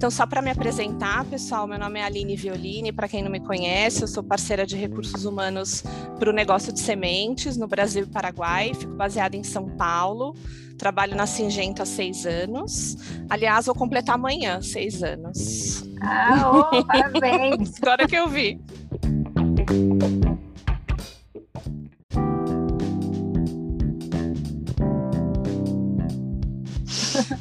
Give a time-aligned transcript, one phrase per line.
[0.00, 3.38] Então, só para me apresentar, pessoal, meu nome é Aline Violini, para quem não me
[3.38, 5.84] conhece, eu sou parceira de recursos humanos
[6.18, 10.34] para o negócio de sementes no Brasil e Paraguai, fico baseada em São Paulo,
[10.78, 12.96] trabalho na Singenta há seis anos.
[13.28, 15.84] Aliás, vou completar amanhã seis anos.
[16.00, 17.74] Ah, oh, parabéns!
[17.82, 18.58] Agora que eu vi.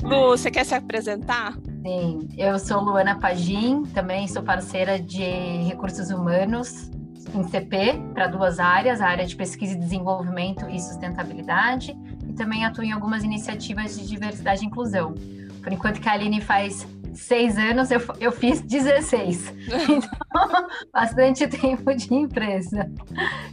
[0.03, 1.57] Lu, você quer se apresentar?
[1.81, 5.23] Sim, eu sou Luana Pagim, também sou parceira de
[5.63, 6.91] recursos humanos
[7.33, 11.97] em CP para duas áreas, a área de pesquisa e desenvolvimento e sustentabilidade,
[12.27, 15.13] e também atuo em algumas iniciativas de diversidade e inclusão.
[15.61, 19.53] Por enquanto que a Aline faz seis anos, eu, eu fiz 16.
[20.31, 22.89] Então, bastante tempo de empresa.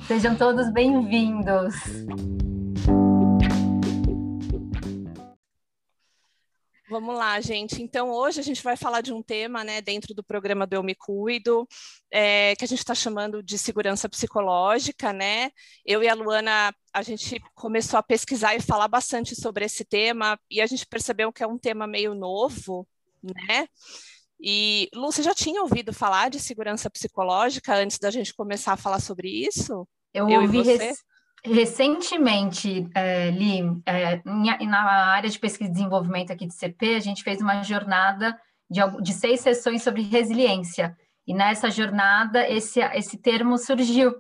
[0.07, 1.75] Sejam todos bem-vindos.
[6.89, 7.83] Vamos lá, gente.
[7.83, 10.85] Então, hoje a gente vai falar de um tema, né, dentro do programa do Eu
[10.85, 11.67] Me Cuido,
[12.13, 15.51] é, que a gente está chamando de segurança psicológica, né?
[15.85, 20.39] Eu e a Luana, a gente começou a pesquisar e falar bastante sobre esse tema,
[20.49, 22.87] e a gente percebeu que é um tema meio novo,
[23.21, 23.67] né?
[24.41, 28.77] E, Lu, você já tinha ouvido falar de segurança psicológica antes da gente começar a
[28.77, 29.89] falar sobre isso?
[30.15, 30.63] Eu, Eu ouvi
[31.47, 37.23] Recentemente, é, Li, é, na área de pesquisa e desenvolvimento aqui de CP, a gente
[37.23, 38.37] fez uma jornada
[38.69, 40.97] de, de seis sessões sobre resiliência.
[41.27, 44.15] E nessa jornada, esse, esse termo surgiu.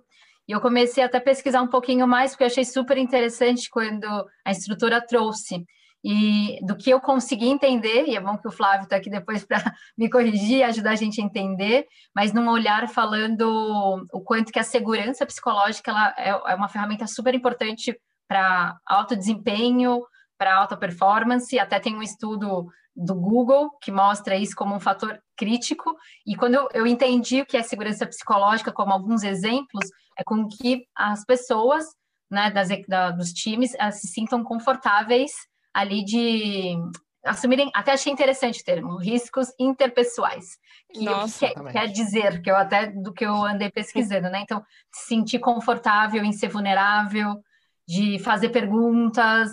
[0.49, 4.07] E eu comecei até a pesquisar um pouquinho mais, porque eu achei super interessante quando
[4.45, 5.65] a instrutora trouxe.
[6.09, 9.45] E do que eu consegui entender, e é bom que o Flávio está aqui depois
[9.45, 9.59] para
[9.99, 14.63] me corrigir, ajudar a gente a entender, mas num olhar falando o quanto que a
[14.63, 20.01] segurança psicológica ela é, é uma ferramenta super importante para alto desempenho,
[20.39, 25.21] para alta performance, até tem um estudo do Google que mostra isso como um fator
[25.37, 25.93] crítico,
[26.25, 30.47] e quando eu, eu entendi o que é segurança psicológica, como alguns exemplos, é com
[30.47, 31.85] que as pessoas
[32.31, 35.33] né, das, da, dos times se sintam confortáveis
[35.77, 36.75] ali de
[37.23, 40.57] assumirem, até achei interessante o termo, riscos interpessoais.
[40.91, 44.41] Que Nossa, quer, quer, dizer, que eu até do que eu andei pesquisando, né?
[44.41, 47.43] Então, se sentir confortável em ser vulnerável,
[47.87, 49.51] de fazer perguntas,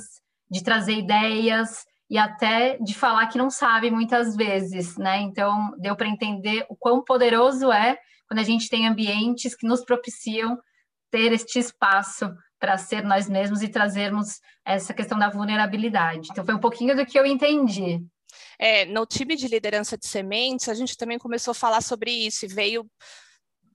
[0.49, 5.19] de trazer ideias e até de falar que não sabe muitas vezes, né?
[5.19, 7.97] Então, deu para entender o quão poderoso é
[8.29, 10.57] quando a gente tem ambientes que nos propiciam
[11.11, 16.29] ter este espaço para ser nós mesmos e trazermos essa questão da vulnerabilidade.
[16.31, 18.01] Então, foi um pouquinho do que eu entendi.
[18.57, 22.45] É, no time de liderança de sementes, a gente também começou a falar sobre isso
[22.45, 22.89] e veio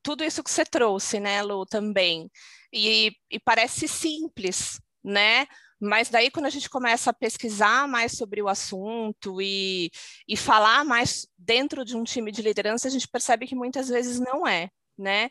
[0.03, 2.31] tudo isso que você trouxe, né, Lu, também.
[2.73, 5.47] E, e parece simples, né?
[5.79, 9.91] Mas daí, quando a gente começa a pesquisar mais sobre o assunto e,
[10.27, 14.19] e falar mais dentro de um time de liderança, a gente percebe que muitas vezes
[14.19, 15.29] não é, né?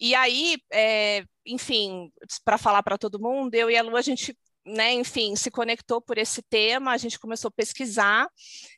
[0.00, 2.12] E aí, é, enfim,
[2.44, 6.00] para falar para todo mundo, eu e a Lu, a gente, né, enfim, se conectou
[6.00, 8.28] por esse tema, a gente começou a pesquisar,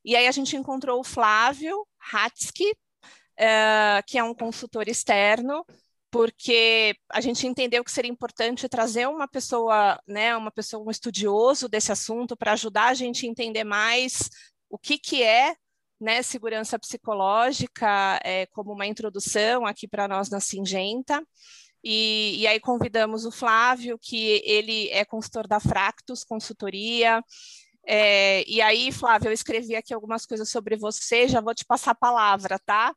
[0.05, 2.73] e aí a gente encontrou o Flávio Hatsky,
[3.37, 5.65] é, que é um consultor externo,
[6.11, 11.69] porque a gente entendeu que seria importante trazer uma pessoa, né, uma pessoa, um estudioso
[11.69, 14.29] desse assunto para ajudar a gente a entender mais
[14.69, 15.55] o que, que é
[16.01, 21.23] né, segurança psicológica é, como uma introdução aqui para nós na Singenta.
[21.83, 27.23] E, e, aí convidamos o Flávio, que ele é consultor da Fractus Consultoria,
[27.93, 31.91] é, e aí, Flávia, eu escrevi aqui algumas coisas sobre você, já vou te passar
[31.91, 32.95] a palavra, tá?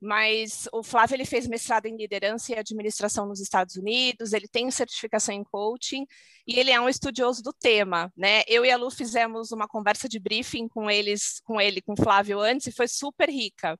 [0.00, 4.68] Mas o Flávio ele fez mestrado em liderança e administração nos Estados Unidos, ele tem
[4.68, 6.04] certificação em coaching
[6.44, 8.42] e ele é um estudioso do tema, né?
[8.48, 12.02] Eu e a Lu fizemos uma conversa de briefing com eles, com ele, com o
[12.02, 13.78] Flávio antes e foi super rica,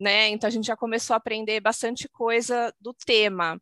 [0.00, 0.28] né?
[0.28, 3.60] Então a gente já começou a aprender bastante coisa do tema.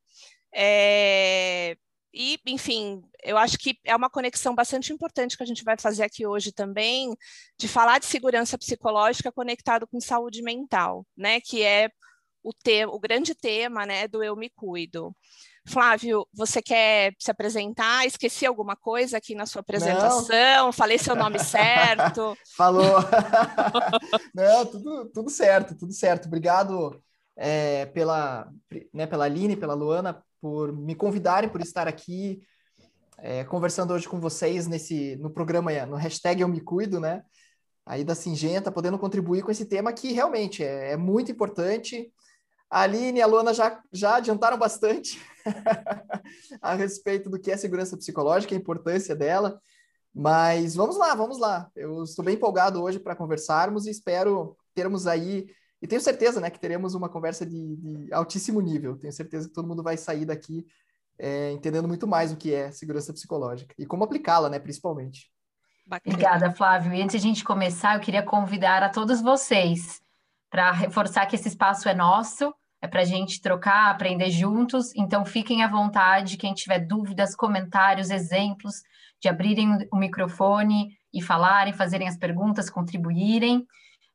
[0.54, 1.76] É,
[2.20, 6.02] e, enfim, eu acho que é uma conexão bastante importante que a gente vai fazer
[6.02, 7.16] aqui hoje também,
[7.56, 11.40] de falar de segurança psicológica conectado com saúde mental, né?
[11.40, 11.88] Que é
[12.42, 15.14] o, te o grande tema né, do Eu Me Cuido.
[15.64, 18.04] Flávio, você quer se apresentar?
[18.04, 20.26] Esqueci alguma coisa aqui na sua apresentação?
[20.26, 20.72] Não.
[20.72, 22.36] Falei seu nome certo?
[22.56, 22.96] Falou.
[24.34, 26.26] Não, tudo, tudo certo, tudo certo.
[26.26, 27.00] Obrigado
[27.36, 28.50] é, pela,
[28.92, 32.40] né, pela Aline, pela Luana, por me convidarem, por estar aqui
[33.18, 37.22] é, conversando hoje com vocês nesse no programa, no hashtag Eu Me Cuido, né?
[37.84, 42.12] Aí da Singenta, podendo contribuir com esse tema que realmente é, é muito importante.
[42.70, 45.18] A Aline e a Luana já, já adiantaram bastante
[46.60, 49.58] a respeito do que é segurança psicológica, a importância dela.
[50.14, 51.70] Mas vamos lá, vamos lá.
[51.74, 55.46] Eu estou bem empolgado hoje para conversarmos e espero termos aí
[55.80, 58.96] e tenho certeza, né, que teremos uma conversa de, de altíssimo nível.
[58.96, 60.66] Tenho certeza que todo mundo vai sair daqui
[61.18, 65.30] é, entendendo muito mais o que é segurança psicológica e como aplicá-la, né, principalmente.
[65.86, 66.14] Bacana.
[66.14, 66.94] Obrigada, Flávio.
[66.94, 70.00] E antes de a gente começar, eu queria convidar a todos vocês
[70.50, 74.94] para reforçar que esse espaço é nosso, é para a gente trocar, aprender juntos.
[74.94, 78.76] Então, fiquem à vontade, quem tiver dúvidas, comentários, exemplos,
[79.20, 83.66] de abrirem o microfone e falarem, fazerem as perguntas, contribuírem.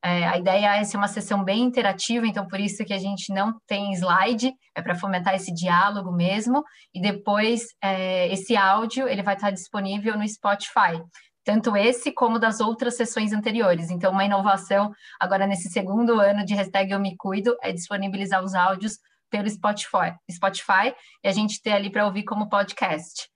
[0.05, 3.33] É, a ideia é ser uma sessão bem interativa, então por isso que a gente
[3.33, 6.61] não tem slide, é para fomentar esse diálogo mesmo.
[6.93, 11.01] E depois é, esse áudio ele vai estar disponível no Spotify,
[11.45, 13.89] tanto esse como das outras sessões anteriores.
[13.89, 18.53] Então, uma inovação agora nesse segundo ano de hashtag Eu Me Cuido é disponibilizar os
[18.53, 18.97] áudios
[19.29, 23.29] pelo Spotify, Spotify e a gente ter ali para ouvir como podcast.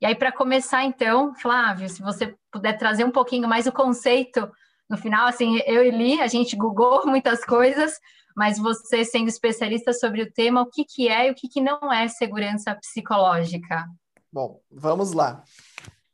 [0.00, 4.50] E aí, para começar, então, Flávio, se você puder trazer um pouquinho mais o conceito
[4.88, 7.98] no final, assim, eu e Li, a gente googou muitas coisas,
[8.36, 11.60] mas você sendo especialista sobre o tema, o que, que é e o que, que
[11.60, 13.86] não é segurança psicológica?
[14.32, 15.44] Bom, vamos lá.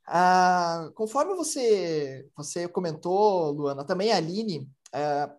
[0.06, 5.32] Ah, conforme você, você comentou, Luana, também a Aline, ah,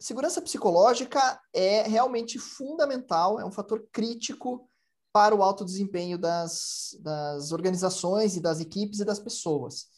[0.00, 4.68] segurança psicológica é realmente fundamental, é um fator crítico
[5.12, 9.88] para o alto desempenho das, das organizações e das equipes e das pessoas.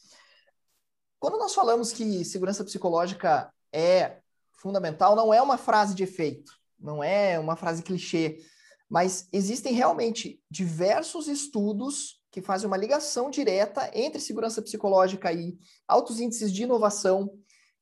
[1.21, 4.17] Quando nós falamos que segurança psicológica é
[4.55, 8.43] fundamental, não é uma frase de efeito, não é uma frase clichê,
[8.89, 16.21] mas existem realmente diversos estudos que fazem uma ligação direta entre segurança psicológica e altos
[16.21, 17.31] índices de inovação,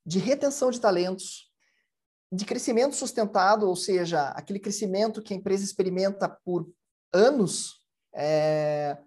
[0.04, 1.48] de retenção de talentos,
[2.32, 6.68] de crescimento sustentado, ou seja, aquele crescimento que a empresa experimenta por
[7.12, 8.98] anos, é,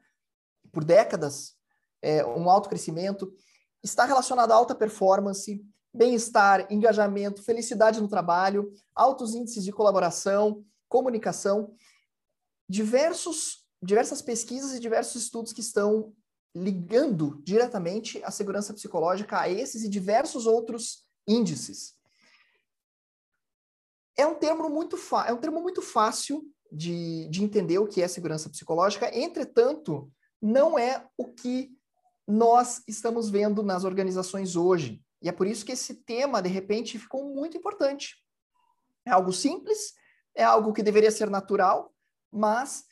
[0.71, 1.57] por décadas,
[2.01, 3.31] é, um alto crescimento
[3.83, 5.63] está relacionado à alta performance,
[5.93, 11.73] bem-estar, engajamento, felicidade no trabalho, altos índices de colaboração, comunicação,
[12.69, 16.13] diversos, diversas pesquisas e diversos estudos que estão
[16.55, 21.95] ligando diretamente a segurança psicológica a esses e diversos outros índices.
[24.17, 28.07] É um termo muito, é um termo muito fácil de, de entender o que é
[28.07, 30.11] segurança psicológica, entretanto,
[30.41, 31.71] não é o que
[32.27, 35.01] nós estamos vendo nas organizações hoje.
[35.21, 38.15] E é por isso que esse tema, de repente, ficou muito importante.
[39.05, 39.93] É algo simples,
[40.35, 41.93] é algo que deveria ser natural,
[42.31, 42.85] mas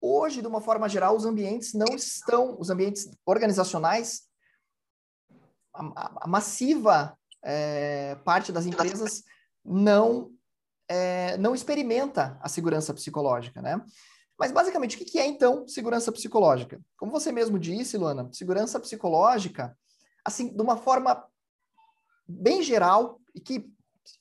[0.00, 4.22] hoje, de uma forma geral, os ambientes não estão, os ambientes organizacionais,
[5.74, 9.22] a, a massiva é, parte das empresas
[9.64, 10.32] não
[10.88, 13.80] é, não experimenta a segurança psicológica, né?
[14.38, 16.80] Mas, basicamente, o que é, então, segurança psicológica?
[16.96, 19.76] Como você mesmo disse, Luana, segurança psicológica,
[20.24, 21.26] assim, de uma forma
[22.28, 23.70] bem geral, e que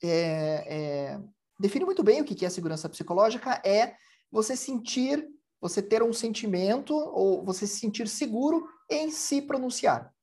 [0.02, 1.22] é, é,
[1.60, 3.96] define muito bem o que é segurança psicológica, é
[4.32, 5.28] você sentir,
[5.60, 10.14] você ter um sentimento, ou você se sentir seguro em se pronunciar.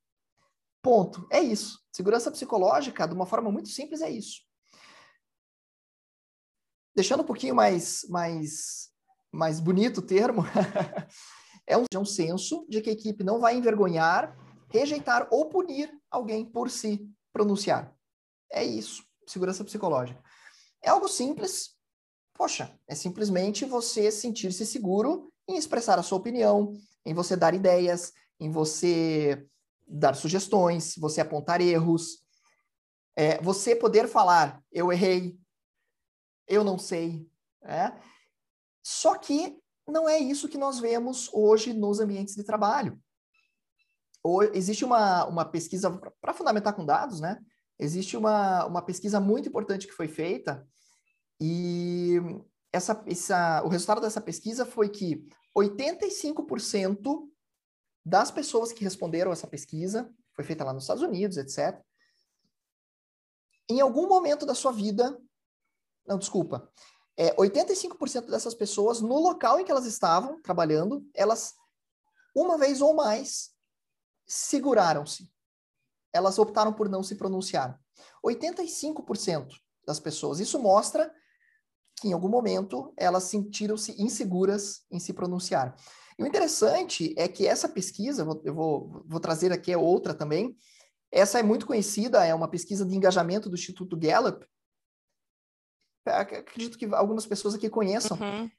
[0.81, 1.27] Ponto.
[1.31, 1.81] É isso.
[1.93, 4.41] Segurança psicológica, de uma forma muito simples, é isso.
[6.95, 8.92] Deixando um pouquinho mais, mais
[9.33, 10.43] mais bonito termo,
[11.67, 14.37] é um, é um senso de que a equipe não vai envergonhar,
[14.69, 17.97] rejeitar ou punir alguém por se pronunciar.
[18.51, 20.23] É isso, segurança psicológica.
[20.83, 21.77] É algo simples,
[22.35, 26.75] poxa, é simplesmente você sentir-se seguro em expressar a sua opinião,
[27.05, 29.47] em você dar ideias, em você
[29.87, 32.23] dar sugestões, você apontar erros,
[33.17, 35.39] é, você poder falar, eu errei,
[36.47, 37.29] eu não sei,
[37.63, 37.93] é?
[38.83, 43.01] Só que não é isso que nós vemos hoje nos ambientes de trabalho.
[44.23, 47.39] Ou, existe uma, uma pesquisa, para fundamentar com dados, né?
[47.79, 50.67] Existe uma, uma pesquisa muito importante que foi feita
[51.41, 52.19] e
[52.73, 55.27] essa, essa, o resultado dessa pesquisa foi que
[55.59, 57.29] 85%
[58.05, 61.81] das pessoas que responderam essa pesquisa, foi feita lá nos Estados Unidos, etc.,
[63.69, 65.19] em algum momento da sua vida,
[66.07, 66.71] não, desculpa,
[67.17, 71.55] é, 85% dessas pessoas, no local em que elas estavam trabalhando, elas,
[72.35, 73.51] uma vez ou mais,
[74.27, 75.31] seguraram-se.
[76.13, 77.79] Elas optaram por não se pronunciar.
[78.25, 79.49] 85%
[79.87, 80.41] das pessoas.
[80.41, 81.13] Isso mostra
[82.01, 85.77] que, em algum momento, elas sentiram-se inseguras em se pronunciar.
[86.19, 90.57] E o interessante é que essa pesquisa, eu vou, vou trazer aqui outra também,
[91.11, 94.47] essa é muito conhecida, é uma pesquisa de engajamento do Instituto Gallup,
[96.07, 98.19] acredito que algumas pessoas aqui conheçam.
[98.19, 98.51] Uhum.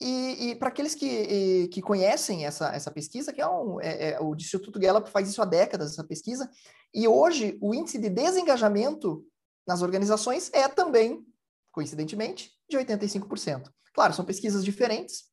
[0.00, 4.20] E, e para aqueles que, que conhecem essa, essa pesquisa, que é, um, é, é,
[4.20, 6.50] o Instituto Gallup faz isso há décadas, essa pesquisa,
[6.92, 9.24] e hoje o índice de desengajamento
[9.66, 11.24] nas organizações é também,
[11.72, 13.70] coincidentemente, de 85%.
[13.92, 15.24] Claro, são pesquisas diferentes,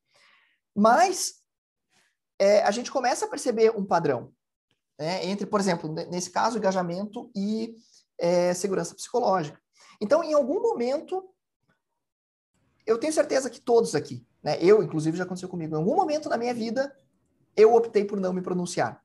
[0.76, 1.42] mas
[2.40, 4.32] é, a gente começa a perceber um padrão
[5.00, 7.76] né, entre, por exemplo, nesse caso, engajamento e
[8.20, 9.61] é, segurança psicológica.
[10.02, 11.24] Então, em algum momento,
[12.86, 16.28] eu tenho certeza que todos aqui, né, eu, inclusive, já aconteceu comigo, em algum momento
[16.28, 16.94] na minha vida,
[17.56, 19.04] eu optei por não me pronunciar.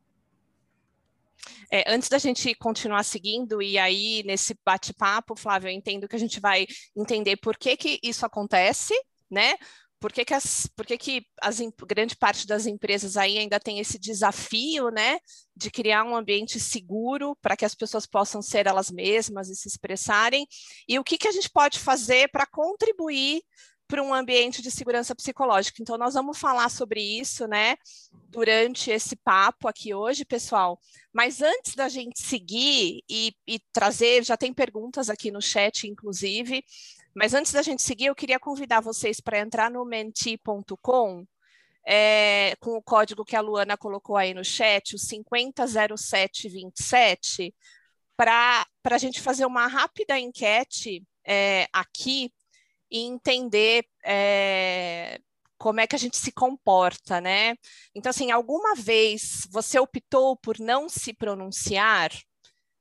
[1.70, 6.18] É, antes da gente continuar seguindo, e aí nesse bate-papo, Flávio, eu entendo que a
[6.18, 8.94] gente vai entender por que, que isso acontece,
[9.30, 9.54] né?
[9.98, 13.78] Por que, que, as, por que, que as, grande parte das empresas aí ainda tem
[13.78, 15.18] esse desafio, né,
[15.56, 19.68] de criar um ambiente seguro para que as pessoas possam ser elas mesmas e se
[19.68, 20.46] expressarem?
[20.86, 23.42] E o que, que a gente pode fazer para contribuir
[23.88, 25.80] para um ambiente de segurança psicológica.
[25.80, 27.76] Então, nós vamos falar sobre isso, né,
[28.28, 30.78] durante esse papo aqui hoje, pessoal.
[31.12, 36.64] Mas antes da gente seguir e, e trazer, já tem perguntas aqui no chat, inclusive,
[37.16, 41.26] mas antes da gente seguir, eu queria convidar vocês para entrar no menti.com.
[41.88, 47.54] É, com o código que a Luana colocou aí no chat, o 500727,
[48.16, 52.32] para a gente fazer uma rápida enquete é, aqui
[52.90, 55.20] e entender é,
[55.56, 57.56] como é que a gente se comporta, né?
[57.94, 62.10] Então, assim, alguma vez você optou por não se pronunciar?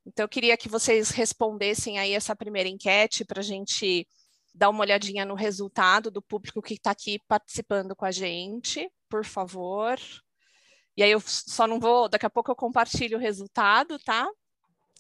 [0.06, 4.08] Então, eu queria que vocês respondessem aí essa primeira enquete para a gente
[4.56, 9.26] dar uma olhadinha no resultado do público que está aqui participando com a gente, por
[9.26, 10.00] favor.
[10.96, 14.26] E aí eu só não vou, daqui a pouco eu compartilho o resultado, tá?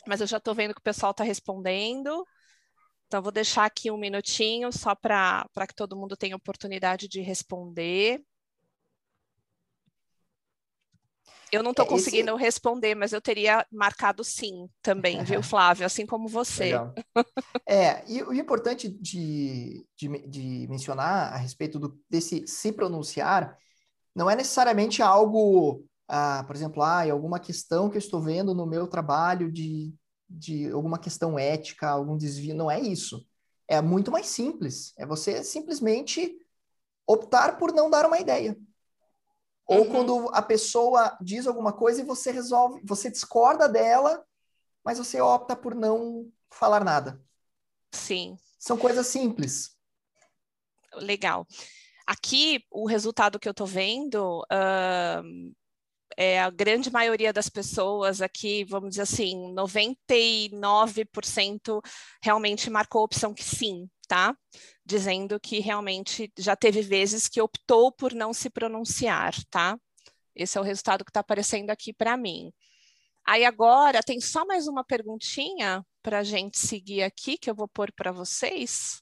[0.05, 2.25] Mas eu já estou vendo que o pessoal está respondendo.
[3.07, 8.21] Então, vou deixar aqui um minutinho só para que todo mundo tenha oportunidade de responder.
[11.51, 12.41] Eu não estou é, conseguindo esse...
[12.41, 15.85] responder, mas eu teria marcado sim também, viu, Flávio?
[15.85, 16.65] Assim como você.
[16.65, 16.93] Legal.
[17.67, 23.57] é, e o importante de, de, de mencionar a respeito do, desse se pronunciar
[24.15, 28.65] não é necessariamente algo, ah, por exemplo, ah, alguma questão que eu estou vendo no
[28.65, 29.93] meu trabalho de
[30.29, 33.25] de alguma questão ética, algum desvio, não é isso.
[33.67, 34.93] É muito mais simples.
[34.97, 36.35] É você simplesmente
[37.07, 38.57] optar por não dar uma ideia.
[39.67, 39.91] Ou uhum.
[39.91, 44.23] quando a pessoa diz alguma coisa e você resolve, você discorda dela,
[44.83, 47.19] mas você opta por não falar nada.
[47.91, 48.37] Sim.
[48.59, 49.75] São coisas simples.
[50.95, 51.47] Legal.
[52.05, 55.55] Aqui, o resultado que eu estou vendo, uh,
[56.15, 61.81] é, a grande maioria das pessoas aqui, vamos dizer assim, 99%
[62.21, 64.37] realmente marcou a opção que sim, tá?
[64.85, 69.79] Dizendo que realmente já teve vezes que optou por não se pronunciar, tá?
[70.35, 72.53] Esse é o resultado que está aparecendo aqui para mim.
[73.25, 77.67] Aí agora tem só mais uma perguntinha para a gente seguir aqui, que eu vou
[77.67, 79.01] pôr para vocês.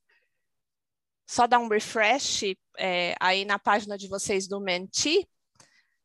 [1.27, 5.27] Só dar um refresh é, aí na página de vocês do Menti,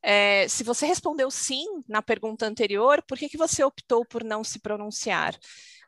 [0.02, 4.42] é, se você respondeu sim na pergunta anterior, por que, que você optou por não
[4.42, 5.38] se pronunciar?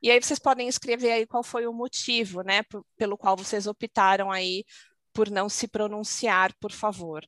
[0.02, 2.62] E aí vocês podem escrever aí qual foi o motivo, né,
[2.97, 4.64] pelo qual vocês optaram aí
[5.12, 7.25] por não se pronunciar, por favor,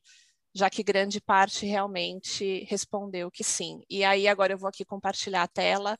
[0.53, 3.81] já que grande parte realmente respondeu que sim.
[3.89, 5.97] E aí agora eu vou aqui compartilhar a tela.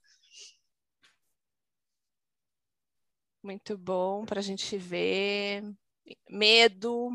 [3.43, 5.63] Muito bom para a gente ver.
[6.29, 7.09] Medo,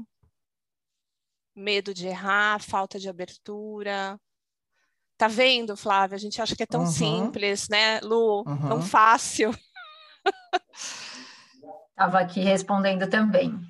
[1.55, 4.19] medo de errar, falta de abertura.
[5.19, 6.15] Tá vendo, Flávia?
[6.15, 6.87] A gente acha que é tão uhum.
[6.87, 8.45] simples, né, Lu?
[8.47, 8.69] Uhum.
[8.69, 9.53] Tão fácil.
[11.91, 13.61] Estava aqui respondendo também.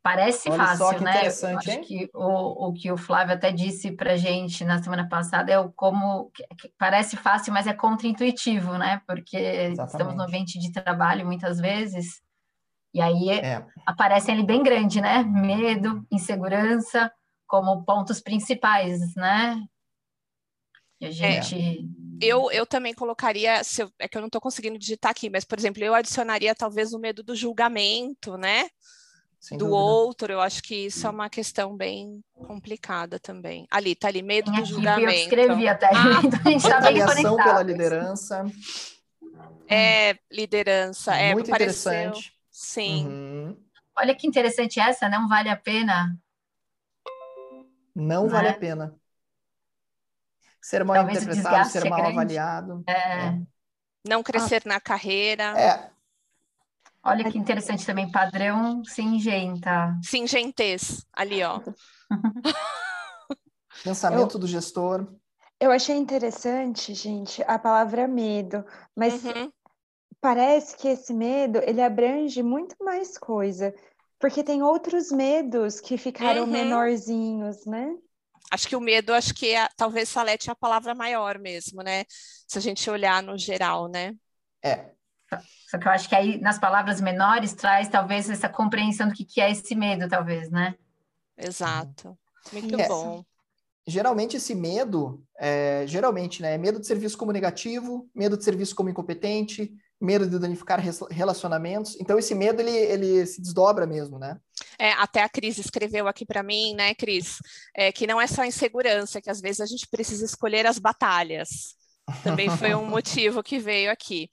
[0.00, 1.22] Parece Olha fácil, né?
[1.26, 1.80] Acho hein?
[1.80, 5.72] que o, o que o Flávio até disse para gente na semana passada é o
[5.72, 6.30] como
[6.78, 9.00] parece fácil, mas é contra-intuitivo, né?
[9.08, 9.92] Porque Exatamente.
[9.92, 12.22] estamos no ambiente de trabalho muitas vezes
[12.92, 13.66] e aí é.
[13.84, 15.24] aparecem ali bem grande, né?
[15.24, 17.10] Medo, insegurança,
[17.46, 19.60] como pontos principais, né?
[21.00, 21.12] E a é.
[21.12, 21.54] gente.
[21.54, 22.04] É.
[22.20, 25.58] Eu, eu também colocaria, eu, é que eu não estou conseguindo digitar aqui, mas, por
[25.58, 28.68] exemplo, eu adicionaria talvez o medo do julgamento, né?
[29.44, 29.78] Sem do dúvida.
[29.78, 33.66] outro, eu acho que isso é uma questão bem complicada também.
[33.70, 35.10] Ali, tá ali, medo Tem do julgamento.
[35.10, 37.36] Eu escrevi até, ah, então a gente tá bem conectado.
[37.36, 38.46] pela liderança.
[39.68, 42.32] É, liderança, é, Muito interessante.
[42.50, 43.06] Sim.
[43.06, 43.56] Uhum.
[43.98, 46.16] Olha que interessante essa, não vale a pena.
[47.94, 48.50] Não, não vale é?
[48.50, 48.94] a pena.
[50.64, 52.82] Ser mal Talvez interpretado, ser é mal avaliado.
[52.86, 52.92] É.
[52.92, 53.38] É.
[54.08, 54.68] Não crescer ah.
[54.70, 55.58] na carreira.
[55.58, 55.90] É.
[57.02, 59.94] Olha que interessante também, padrão singenta.
[60.02, 61.60] Singentez, ali, ó.
[63.84, 65.06] Pensamento eu, do gestor.
[65.60, 68.64] Eu achei interessante, gente, a palavra medo,
[68.96, 69.52] mas uhum
[70.24, 73.74] parece que esse medo ele abrange muito mais coisa,
[74.18, 76.50] porque tem outros medos que ficaram uhum.
[76.50, 77.94] menorzinhos, né?
[78.50, 82.04] Acho que o medo, acho que é, talvez Salete é a palavra maior mesmo, né?
[82.08, 84.14] Se a gente olhar no geral, né?
[84.62, 84.90] É.
[85.68, 89.24] Só que eu acho que aí nas palavras menores traz talvez essa compreensão do que,
[89.24, 90.74] que é esse medo, talvez, né?
[91.36, 92.16] Exato.
[92.52, 92.86] Muito é.
[92.86, 93.24] bom
[93.86, 98.44] geralmente esse medo, é, geralmente, né, é medo de ser visto como negativo, medo de
[98.44, 101.96] ser visto como incompetente, medo de danificar relacionamentos.
[102.00, 104.38] Então esse medo ele, ele se desdobra mesmo, né?
[104.78, 107.38] É, até a Cris escreveu aqui para mim, né, Cris,
[107.74, 111.76] é, que não é só insegurança, que às vezes a gente precisa escolher as batalhas.
[112.22, 114.28] Também foi um motivo que veio aqui.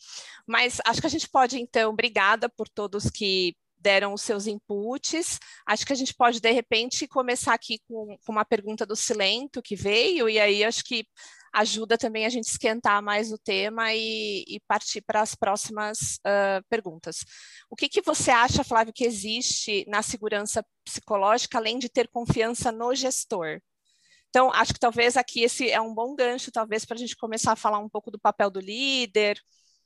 [0.48, 5.40] Mas acho que a gente pode, então, obrigada por todos que deram os seus inputs.
[5.66, 9.62] Acho que a gente pode, de repente, começar aqui com, com uma pergunta do Silento
[9.62, 11.06] que veio, e aí acho que
[11.54, 16.64] ajuda também a gente esquentar mais o tema e, e partir para as próximas uh,
[16.70, 17.26] perguntas.
[17.70, 22.72] O que, que você acha, Flávio, que existe na segurança psicológica, além de ter confiança
[22.72, 23.62] no gestor?
[24.30, 27.52] Então, acho que talvez aqui esse é um bom gancho, talvez, para a gente começar
[27.52, 29.42] a falar um pouco do papel do líder,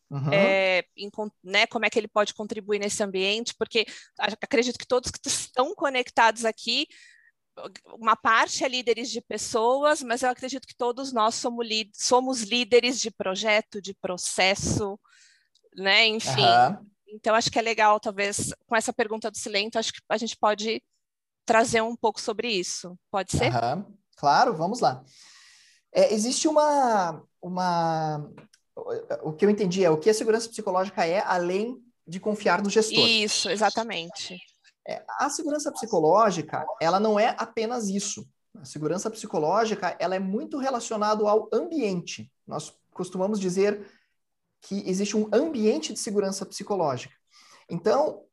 [0.10, 0.31] Uhum.
[0.31, 1.10] É, em,
[1.43, 3.86] né, como é que ele pode contribuir nesse ambiente, porque
[4.19, 6.88] acredito que todos que estão conectados aqui,
[7.97, 13.00] uma parte é líderes de pessoas, mas eu acredito que todos nós somos, somos líderes
[13.00, 15.00] de projeto, de processo,
[15.75, 16.07] né?
[16.07, 16.41] Enfim.
[16.41, 16.85] Uhum.
[17.07, 20.35] Então, acho que é legal, talvez, com essa pergunta do Silento, acho que a gente
[20.38, 20.83] pode
[21.45, 22.97] trazer um pouco sobre isso.
[23.09, 23.53] Pode ser?
[23.53, 23.85] Uhum.
[24.17, 25.03] Claro, vamos lá.
[25.93, 28.29] É, existe uma, uma
[29.24, 32.69] o que eu entendi é o que a segurança psicológica é, além de confiar no
[32.69, 33.07] gestor.
[33.07, 34.38] Isso, exatamente.
[34.88, 38.27] É, a segurança psicológica, ela não é apenas isso.
[38.56, 42.32] A segurança psicológica, ela é muito relacionada ao ambiente.
[42.48, 43.86] Nós costumamos dizer
[44.62, 47.13] que existe um ambiente de segurança psicológica.
[47.69, 48.24] Então,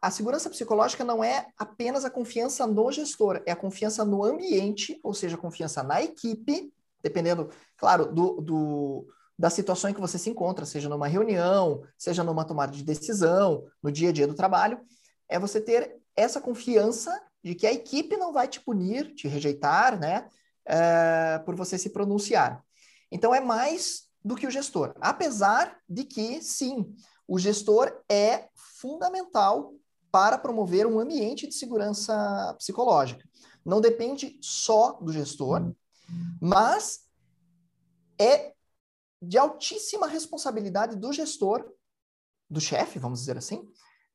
[0.00, 5.00] a segurança psicológica não é apenas a confiança no gestor, é a confiança no ambiente,
[5.02, 10.18] ou seja, a confiança na equipe, dependendo, claro, do, do, da situação em que você
[10.18, 14.34] se encontra, seja numa reunião, seja numa tomada de decisão, no dia a dia do
[14.34, 14.80] trabalho,
[15.28, 17.12] é você ter essa confiança
[17.42, 20.28] de que a equipe não vai te punir, te rejeitar, né,
[20.64, 22.64] é, por você se pronunciar.
[23.10, 26.92] Então é mais do que o gestor, apesar de que, sim,
[27.28, 29.72] o gestor é fundamental
[30.10, 33.28] para promover um ambiente de segurança psicológica.
[33.64, 35.72] Não depende só do gestor,
[36.40, 37.00] mas
[38.18, 38.54] é
[39.20, 41.72] de altíssima responsabilidade do gestor,
[42.48, 43.68] do chefe, vamos dizer assim,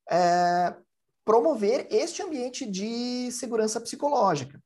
[0.10, 0.76] é,
[1.32, 4.62] promover este ambiente de segurança psicológica.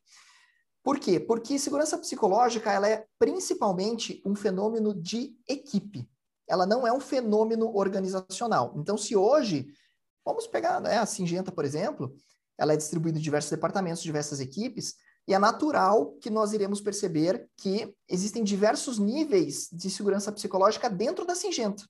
[0.84, 1.19] Por quê?
[1.19, 6.10] Porque segurança psicológica ela é principalmente um fenômeno de equipe.
[6.49, 8.73] Ela não é um fenômeno organizacional.
[8.78, 9.67] Então, se hoje,
[10.25, 12.15] vamos pegar né, a Singenta, por exemplo,
[12.58, 14.95] ela é distribuída em diversos departamentos, diversas equipes,
[15.28, 21.28] e é natural que nós iremos perceber que existem diversos níveis de segurança psicológica dentro
[21.28, 21.84] da Singenta.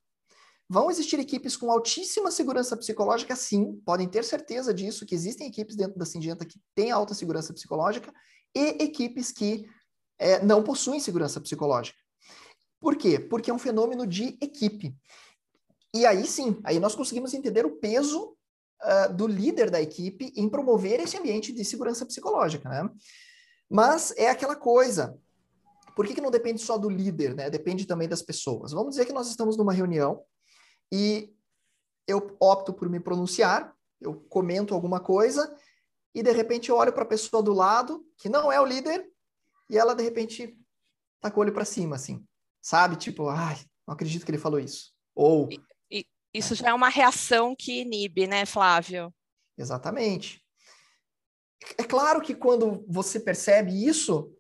[0.68, 5.76] Vão existir equipes com altíssima segurança psicológica, sim, podem ter certeza disso, que existem equipes
[5.76, 8.12] dentro da Singenta que têm alta segurança psicológica
[8.56, 9.68] e equipes que
[10.18, 12.00] é, não possuem segurança psicológica.
[12.82, 13.20] Por quê?
[13.20, 14.96] Porque é um fenômeno de equipe.
[15.94, 18.36] E aí sim, aí nós conseguimos entender o peso
[18.84, 22.90] uh, do líder da equipe em promover esse ambiente de segurança psicológica, né?
[23.70, 25.18] Mas é aquela coisa.
[25.96, 27.50] Por que, que não depende só do líder, né?
[27.50, 28.72] Depende também das pessoas.
[28.72, 30.22] Vamos dizer que nós estamos numa reunião
[30.92, 31.36] e
[32.08, 35.58] eu opto por me pronunciar, eu comento alguma coisa
[36.14, 39.06] e de repente eu olho para a pessoa do lado, que não é o líder,
[39.70, 40.58] e ela de repente
[41.20, 42.26] tá com o olho para cima, assim,
[42.62, 42.96] sabe?
[42.96, 44.94] Tipo, ai, não acredito que ele falou isso.
[45.14, 45.50] Ou.
[46.34, 49.14] Isso já é uma reação que inibe, né, Flávio?
[49.58, 50.46] Exatamente.
[51.78, 54.34] É claro que quando você percebe isso,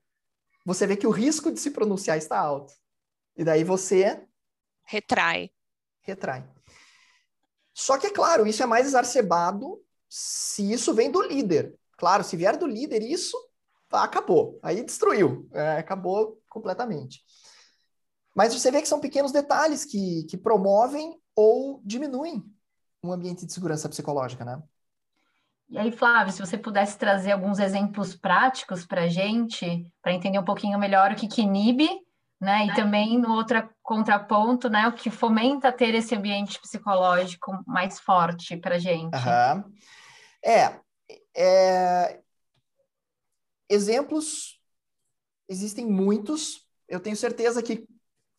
[0.65, 2.73] você vê que o risco de se pronunciar está alto.
[3.37, 4.27] E daí você
[4.83, 5.51] retrai.
[6.05, 6.47] Retrai.
[7.73, 11.77] Só que é claro, isso é mais exacerbado se isso vem do líder.
[11.97, 13.37] Claro, se vier do líder isso,
[13.91, 14.59] acabou.
[14.63, 15.47] Aí destruiu.
[15.51, 17.21] É, acabou completamente.
[18.35, 22.43] Mas você vê que são pequenos detalhes que, que promovem ou diminuem
[23.03, 24.61] um ambiente de segurança psicológica, né?
[25.69, 30.37] E aí, Flávio, se você pudesse trazer alguns exemplos práticos para a gente, para entender
[30.37, 31.89] um pouquinho melhor o que, que inibe,
[32.39, 32.67] né?
[32.67, 34.87] E também no outro contraponto, né?
[34.87, 39.15] O que fomenta ter esse ambiente psicológico mais forte para a gente.
[39.15, 39.73] Uhum.
[40.43, 40.79] É,
[41.35, 42.19] é,
[43.69, 44.59] exemplos
[45.47, 46.67] existem muitos.
[46.87, 47.87] Eu tenho certeza que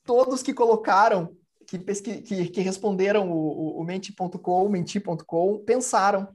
[0.05, 6.35] todos que colocaram que, que, que responderam o, o, o menti.com, menti.com, pensaram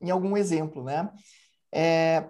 [0.00, 1.12] em algum exemplo, né?
[1.72, 2.28] É,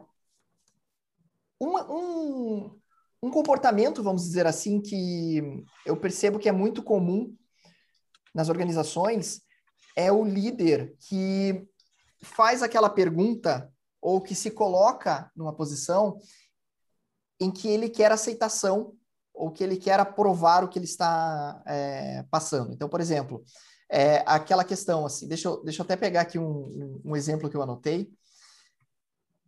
[1.61, 2.80] um,
[3.23, 7.37] um comportamento, vamos dizer assim, que eu percebo que é muito comum
[8.35, 9.43] nas organizações
[9.97, 11.67] é o líder que
[12.23, 16.19] faz aquela pergunta ou que se coloca numa posição
[17.39, 18.95] em que ele quer aceitação
[19.35, 22.73] ou que ele quer aprovar o que ele está é, passando.
[22.73, 23.43] Então, por exemplo,
[23.91, 27.51] é, aquela questão assim, deixa eu, deixa eu até pegar aqui um, um, um exemplo
[27.51, 28.11] que eu anotei,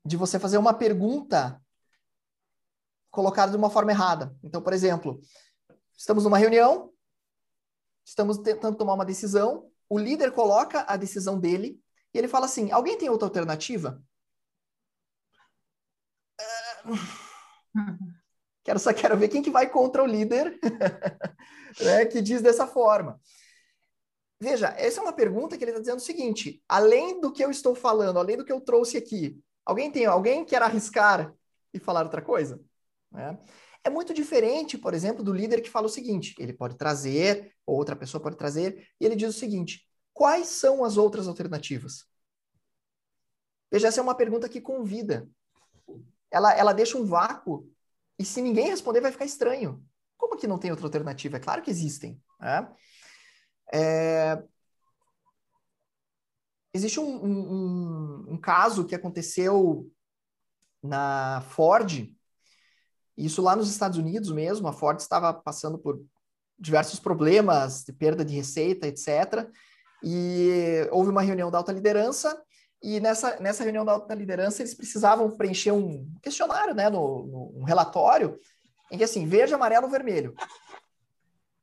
[0.05, 1.62] de você fazer uma pergunta
[3.13, 4.35] colocada de uma forma errada.
[4.43, 5.21] Então, por exemplo,
[5.97, 6.91] estamos numa reunião,
[8.05, 11.79] estamos tentando tomar uma decisão, o líder coloca a decisão dele
[12.13, 14.03] e ele fala assim: alguém tem outra alternativa?
[16.85, 17.33] Uh...
[18.65, 20.59] Quero só quero ver quem que vai contra o líder
[21.83, 23.21] né, que diz dessa forma.
[24.41, 27.51] Veja, essa é uma pergunta que ele está dizendo o seguinte: além do que eu
[27.51, 31.35] estou falando, além do que eu trouxe aqui, alguém tem alguém quer arriscar
[31.75, 32.61] e falar outra coisa?
[33.13, 33.39] Né?
[33.85, 37.77] É muito diferente, por exemplo, do líder que fala o seguinte: ele pode trazer, ou
[37.77, 42.05] outra pessoa pode trazer, e ele diz o seguinte: quais são as outras alternativas?
[43.71, 45.29] Veja, essa é uma pergunta que convida.
[46.31, 47.71] Ela, ela deixa um vácuo
[48.19, 49.85] e se ninguém responder, vai ficar estranho.
[50.17, 51.39] Como que não tem outra alternativa?
[51.39, 52.23] É claro que existem.
[52.41, 52.73] Né?
[53.73, 54.43] É...
[56.75, 59.91] Existe um, um, um, caso que aconteceu
[60.83, 62.15] na Ford,
[63.17, 64.69] isso lá nos Estados Unidos mesmo.
[64.69, 66.01] A Ford estava passando por
[66.59, 69.49] diversos problemas de perda de receita, etc.
[70.03, 72.41] E houve uma reunião da alta liderança
[72.83, 77.61] e nessa, nessa reunião da alta liderança, eles precisavam preencher um questionário, né, no, no,
[77.61, 78.39] um relatório,
[78.91, 80.35] em que assim, verde, amarelo, vermelho.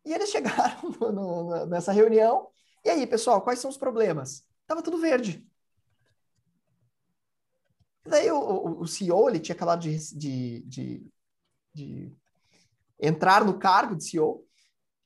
[0.06, 2.48] E eles chegaram no, no, nessa reunião,
[2.86, 4.46] e aí, pessoal, quais são os problemas?
[4.66, 5.46] Tava tudo verde.
[8.06, 11.12] E daí o, o, o, CEO, ele tinha acabado de, de, de,
[11.74, 12.12] de
[13.00, 14.46] entrar no cargo de CEO,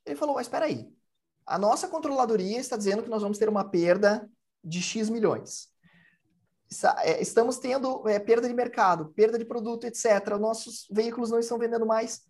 [0.06, 0.92] ele falou, mas espera aí,
[1.46, 4.30] a nossa controladoria está dizendo que nós vamos ter uma perda
[4.64, 5.70] de X milhões.
[7.04, 10.38] É, estamos tendo é, perda de mercado, perda de produto, etc.
[10.40, 12.22] Nossos veículos não estão vendendo mais.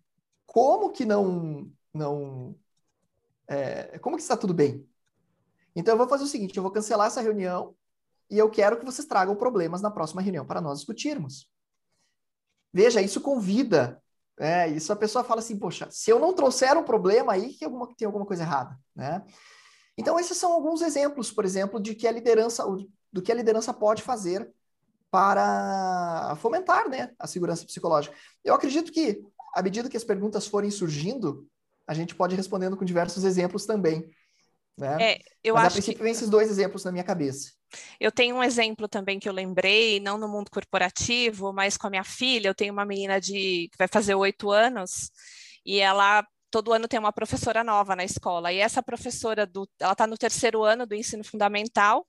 [0.44, 2.54] Como que não, não,
[3.48, 4.86] é, como que está tudo bem?
[5.74, 7.74] Então eu vou fazer o seguinte, eu vou cancelar essa reunião
[8.30, 11.48] e eu quero que vocês tragam problemas na próxima reunião para nós discutirmos.
[12.72, 14.02] Veja, isso convida,
[14.38, 17.64] é, isso a pessoa fala assim, poxa, se eu não trouxer um problema aí, que
[17.64, 19.22] alguma, tem alguma coisa errada, né?
[19.96, 22.64] Então esses são alguns exemplos, por exemplo, de que a liderança,
[23.12, 24.52] do que a liderança pode fazer
[25.10, 28.16] para fomentar né, a segurança psicológica.
[28.42, 29.22] Eu acredito que,
[29.54, 31.46] à medida que as perguntas forem surgindo,
[31.86, 34.10] a gente pode ir respondendo com diversos exemplos também.
[34.76, 34.96] Né?
[35.00, 36.02] É, eu Mas, acho a princípio, que...
[36.02, 37.52] vem esses dois exemplos na minha cabeça.
[37.98, 41.90] Eu tenho um exemplo também que eu lembrei, não no mundo corporativo, mas com a
[41.90, 42.48] minha filha.
[42.48, 45.10] Eu tenho uma menina de que vai fazer oito anos
[45.64, 48.52] e ela todo ano tem uma professora nova na escola.
[48.52, 52.06] E essa professora do, ela está no terceiro ano do ensino fundamental.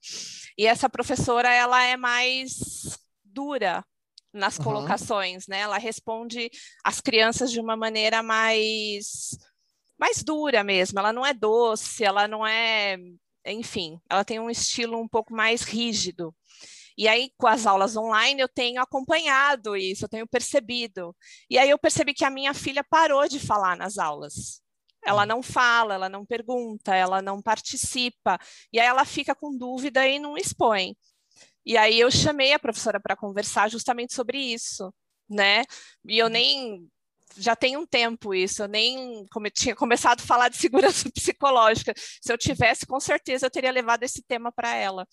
[0.56, 3.84] E essa professora ela é mais dura
[4.32, 4.64] nas uhum.
[4.64, 5.60] colocações, né?
[5.60, 6.48] Ela responde
[6.84, 9.36] às crianças de uma maneira mais
[9.98, 10.98] mais dura mesmo.
[10.98, 12.96] Ela não é doce, ela não é,
[13.46, 16.34] enfim, ela tem um estilo um pouco mais rígido.
[16.98, 21.14] E aí, com as aulas online, eu tenho acompanhado isso, eu tenho percebido.
[21.50, 24.62] E aí eu percebi que a minha filha parou de falar nas aulas.
[25.04, 25.26] Ela hum.
[25.26, 28.38] não fala, ela não pergunta, ela não participa.
[28.72, 30.96] E aí ela fica com dúvida e não expõe.
[31.66, 34.92] E aí eu chamei a professora para conversar justamente sobre isso,
[35.28, 35.64] né?
[36.08, 36.88] E eu nem
[37.36, 41.92] já tem um tempo isso, eu nem como, tinha começado a falar de segurança psicológica.
[42.20, 45.06] Se eu tivesse, com certeza eu teria levado esse tema para ela.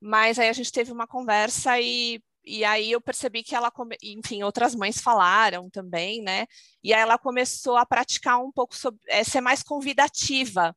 [0.00, 4.42] Mas aí a gente teve uma conversa e, e aí eu percebi que ela, enfim,
[4.42, 6.46] outras mães falaram também, né?
[6.82, 10.74] E aí ela começou a praticar um pouco sobre, é, ser mais convidativa,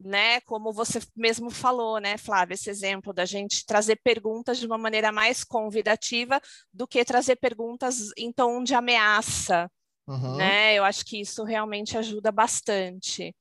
[0.00, 0.40] né?
[0.42, 5.12] Como você mesmo falou, né, Flávia, esse exemplo da gente trazer perguntas de uma maneira
[5.12, 6.40] mais convidativa
[6.72, 9.70] do que trazer perguntas em tom de ameaça,
[10.10, 10.36] uhum.
[10.36, 10.74] né?
[10.74, 13.34] Eu acho que isso realmente ajuda bastante.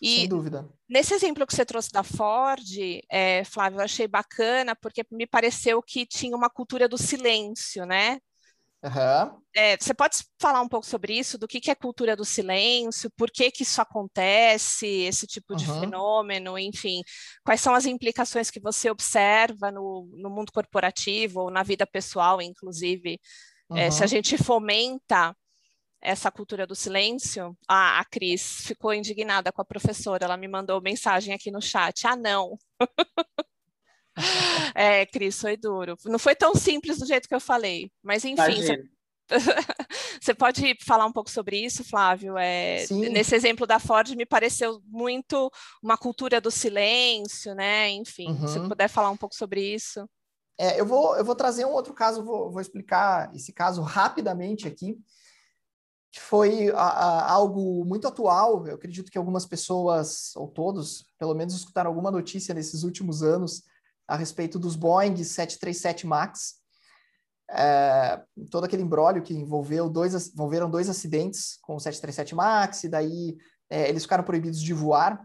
[0.00, 0.68] E Sem dúvida.
[0.88, 2.62] Nesse exemplo que você trouxe da Ford,
[3.10, 8.18] é, Flávio, eu achei bacana, porque me pareceu que tinha uma cultura do silêncio, né?
[8.84, 9.40] Uhum.
[9.54, 13.10] É, você pode falar um pouco sobre isso, do que, que é cultura do silêncio,
[13.16, 15.56] por que, que isso acontece, esse tipo uhum.
[15.56, 17.02] de fenômeno, enfim,
[17.42, 22.40] quais são as implicações que você observa no, no mundo corporativo ou na vida pessoal,
[22.40, 23.18] inclusive,
[23.70, 23.76] uhum.
[23.76, 25.34] é, se a gente fomenta
[26.00, 30.80] essa cultura do silêncio, a, a Cris ficou indignada com a professora, ela me mandou
[30.80, 32.58] mensagem aqui no chat, ah, não.
[34.74, 35.96] é, Cris, foi duro.
[36.04, 38.62] Não foi tão simples do jeito que eu falei, mas enfim,
[40.20, 42.36] você, pode falar um pouco sobre isso, Flávio?
[42.38, 45.50] É, nesse exemplo da Ford, me pareceu muito
[45.82, 47.90] uma cultura do silêncio, né?
[47.90, 48.46] Enfim, uhum.
[48.46, 50.08] se puder falar um pouco sobre isso.
[50.58, 54.66] É, eu, vou, eu vou trazer um outro caso, vou, vou explicar esse caso rapidamente
[54.66, 54.96] aqui
[56.20, 58.66] foi a, a, algo muito atual.
[58.66, 63.62] Eu acredito que algumas pessoas, ou todos, pelo menos escutaram alguma notícia nesses últimos anos
[64.06, 66.54] a respeito dos Boeing 737 MAX.
[67.48, 72.88] É, todo aquele embrólio que envolveu dois, envolveram dois acidentes com o 737 MAX, e
[72.88, 73.36] daí
[73.70, 75.24] é, eles ficaram proibidos de voar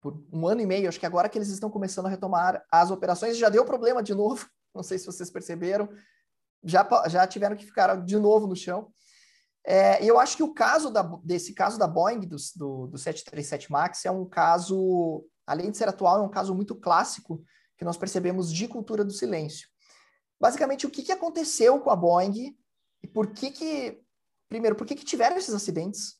[0.00, 0.88] por um ano e meio.
[0.88, 4.14] Acho que agora que eles estão começando a retomar as operações, já deu problema de
[4.14, 4.48] novo.
[4.74, 5.88] Não sei se vocês perceberam.
[6.62, 8.92] Já, já tiveram que ficar de novo no chão.
[9.64, 13.70] É, eu acho que o caso da, desse caso da Boeing, do, do, do 737
[13.70, 17.42] MAX, é um caso, além de ser atual, é um caso muito clássico
[17.76, 19.68] que nós percebemos de cultura do silêncio.
[20.40, 22.56] Basicamente, o que, que aconteceu com a Boeing
[23.02, 24.02] e por que que,
[24.48, 26.18] primeiro, por que que tiveram esses acidentes,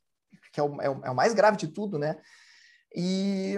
[0.52, 2.20] que é o, é o, é o mais grave de tudo, né?
[2.94, 3.56] E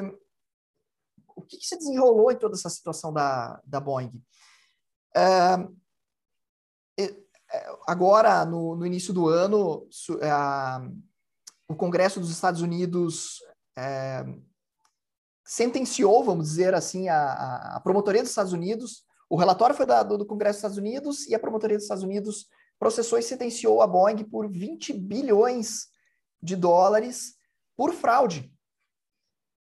[1.35, 4.23] o que, que, se desenrolou em toda essa situação da, da Boeing?
[5.17, 5.77] Uh,
[7.87, 9.89] agora, no, no, início do ano,
[10.21, 10.83] é, a,
[11.69, 13.43] o Congresso dos Estados Unidos
[13.77, 14.25] é,
[15.45, 19.05] sentenciou, vamos dizer assim, a, a, promotoria dos Estados Unidos.
[19.29, 22.05] O relatório foi da, do, do, Congresso dos Estados Unidos e a promotoria dos Estados
[22.05, 22.47] Unidos
[22.79, 25.89] processou e sentenciou a Boeing por 20 bilhões
[26.43, 27.37] de dólares
[27.77, 28.53] por fraude.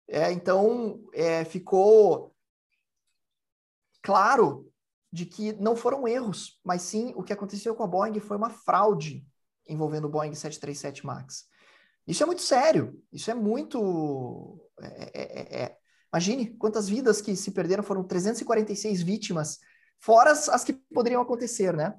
[0.09, 2.35] É, então, é, ficou
[4.02, 4.71] claro
[5.12, 8.48] de que não foram erros, mas sim o que aconteceu com a Boeing foi uma
[8.48, 9.27] fraude
[9.68, 11.44] envolvendo o Boeing 737 MAX.
[12.07, 14.59] Isso é muito sério, isso é muito.
[14.81, 15.77] É, é, é, é,
[16.12, 19.59] imagine quantas vidas que se perderam, foram 346 vítimas,
[20.01, 21.94] fora as, as, que poderiam acontecer, né?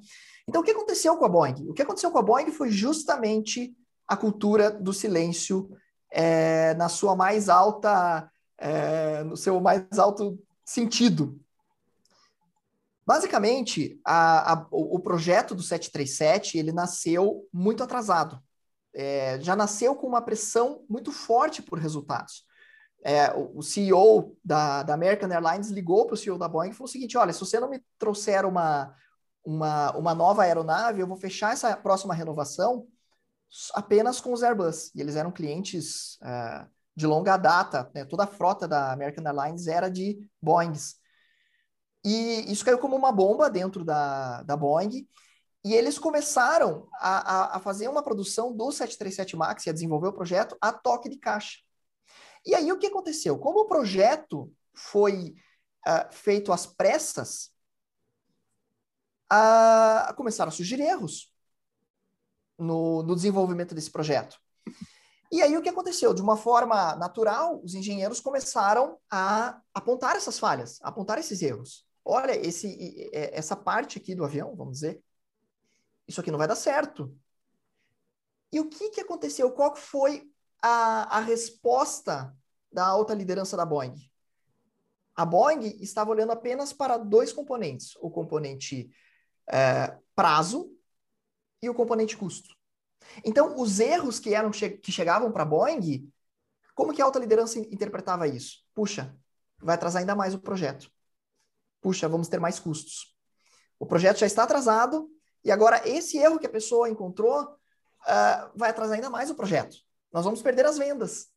[0.47, 1.69] Então, o que aconteceu com a Boeing?
[1.69, 3.73] O que aconteceu com a Boeing foi justamente
[4.07, 5.69] a cultura do silêncio
[6.11, 11.39] é, na sua mais alta, é, no seu mais alto sentido,
[13.05, 18.41] Basicamente, a, a, o, projeto do 737 ele nasceu muito atrasado.
[18.95, 22.45] É, já nasceu com uma pressão muito forte por resultados.
[23.03, 26.73] É, o, o, CEO da, da American Airlines ligou para o CEO da Boeing e
[26.73, 28.95] falou o seguinte: olha, se você não me trouxer uma,
[29.43, 32.87] uma, uma nova aeronave, eu vou fechar essa próxima renovação
[33.73, 34.91] apenas com os Airbus.
[34.95, 38.05] E eles eram clientes uh, de longa data, né?
[38.05, 40.95] toda a frota da American Airlines era de Boeings.
[42.03, 45.07] E isso caiu como uma bomba dentro da, da Boeing.
[45.63, 50.07] E eles começaram a, a, a fazer uma produção do 737 MAX e a desenvolver
[50.07, 51.59] o projeto a toque de caixa.
[52.45, 53.39] E aí o que aconteceu?
[53.39, 55.33] Como o projeto foi
[55.87, 57.49] uh, feito às pressas,
[59.31, 61.31] uh, começaram a surgir erros
[62.59, 64.37] no, no desenvolvimento desse projeto.
[65.31, 66.13] E aí o que aconteceu?
[66.13, 71.85] De uma forma natural, os engenheiros começaram a apontar essas falhas, a apontar esses erros
[72.05, 75.03] olha, esse, essa parte aqui do avião, vamos dizer,
[76.07, 77.15] isso aqui não vai dar certo.
[78.51, 79.51] E o que, que aconteceu?
[79.51, 80.29] Qual foi
[80.61, 82.35] a, a resposta
[82.71, 83.95] da alta liderança da Boeing?
[85.15, 88.91] A Boeing estava olhando apenas para dois componentes: o componente
[89.51, 90.71] é, prazo
[91.61, 92.55] e o componente custo.
[93.23, 96.11] Então, os erros que eram que chegavam para a Boeing,
[96.75, 98.63] como que a alta liderança interpretava isso?
[98.73, 99.15] Puxa,
[99.59, 100.92] vai atrasar ainda mais o projeto
[101.83, 103.13] puxa, vamos ter mais custos.
[103.77, 105.09] O projeto já está atrasado
[105.43, 109.75] e agora esse erro que a pessoa encontrou uh, vai atrasar ainda mais o projeto.
[110.11, 111.27] Nós vamos perder as vendas.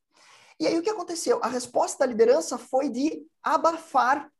[0.59, 1.41] E aí o que aconteceu?
[1.43, 4.31] A resposta da liderança foi de abafar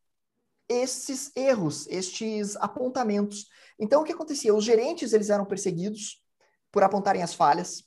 [0.69, 3.49] esses erros, estes apontamentos.
[3.79, 4.55] Então o que acontecia?
[4.55, 6.23] Os gerentes eles eram perseguidos
[6.71, 7.81] por apontarem as falhas.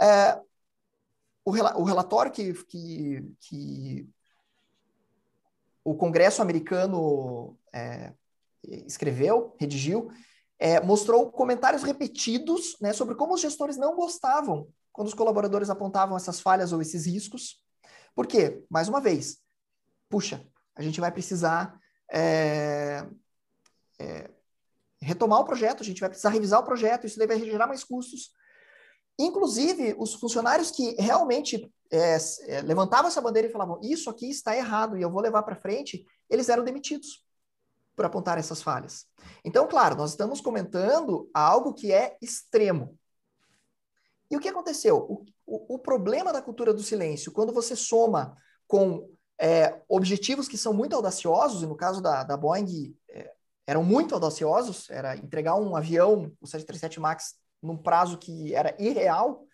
[0.00, 0.44] Uh,
[1.44, 4.08] o, rel o, relatório que, que, que
[5.84, 8.12] o Congresso americano é,
[8.86, 10.10] escreveu, redigiu,
[10.58, 16.16] é, mostrou comentários repetidos né, sobre como os gestores não gostavam quando os colaboradores apontavam
[16.16, 17.62] essas falhas ou esses riscos.
[18.14, 18.64] Por quê?
[18.70, 19.38] Mais uma vez,
[20.08, 21.78] puxa, a gente vai precisar
[22.10, 23.04] é,
[23.98, 24.30] é,
[25.02, 28.30] retomar o projeto, a gente vai precisar revisar o projeto, isso deve gerar mais custos.
[29.18, 34.56] Inclusive, os funcionários que realmente é, é, levantavam essa bandeira e falavam: Isso aqui está
[34.56, 37.24] errado e eu vou levar para frente, eles eram demitidos
[37.94, 39.06] por apontar essas falhas.
[39.44, 42.98] Então, claro, nós estamos comentando algo que é extremo.
[44.30, 44.96] E o que aconteceu?
[44.98, 50.58] O, o, o problema da cultura do silêncio, quando você soma com é, objetivos que
[50.58, 53.32] são muito audaciosos, e no caso da, da Boeing é,
[53.66, 59.46] eram muito audaciosos, era entregar um avião, o 737 MAX, num prazo que era irreal,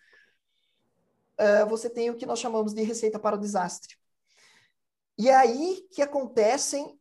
[1.37, 3.95] é, você tem o que nós chamamos de receita para o desastre.
[5.17, 6.99] E é aí que acontecem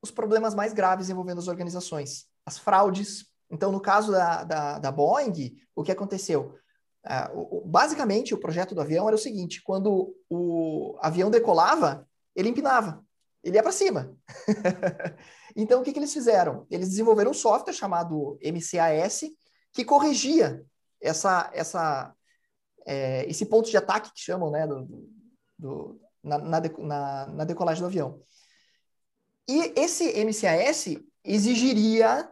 [0.00, 2.26] os problemas mais graves envolvendo as organizações.
[2.44, 3.26] As fraudes.
[3.50, 6.54] Então, no caso da, da, da Boeing, o que aconteceu?
[7.04, 13.04] Uh, basicamente, o projeto do avião era o seguinte: quando o avião decolava, ele empinava,
[13.42, 14.16] ele ia para cima.
[15.54, 16.66] então, o que, que eles fizeram?
[16.70, 19.22] Eles desenvolveram um software chamado MCAS
[19.72, 20.64] que corrigia
[21.00, 22.14] essa, essa,
[22.86, 25.10] é, esse ponto de ataque que chamam né, do,
[25.58, 28.22] do na, na, na, na decolagem do avião.
[29.48, 32.28] E esse MCAS exigiria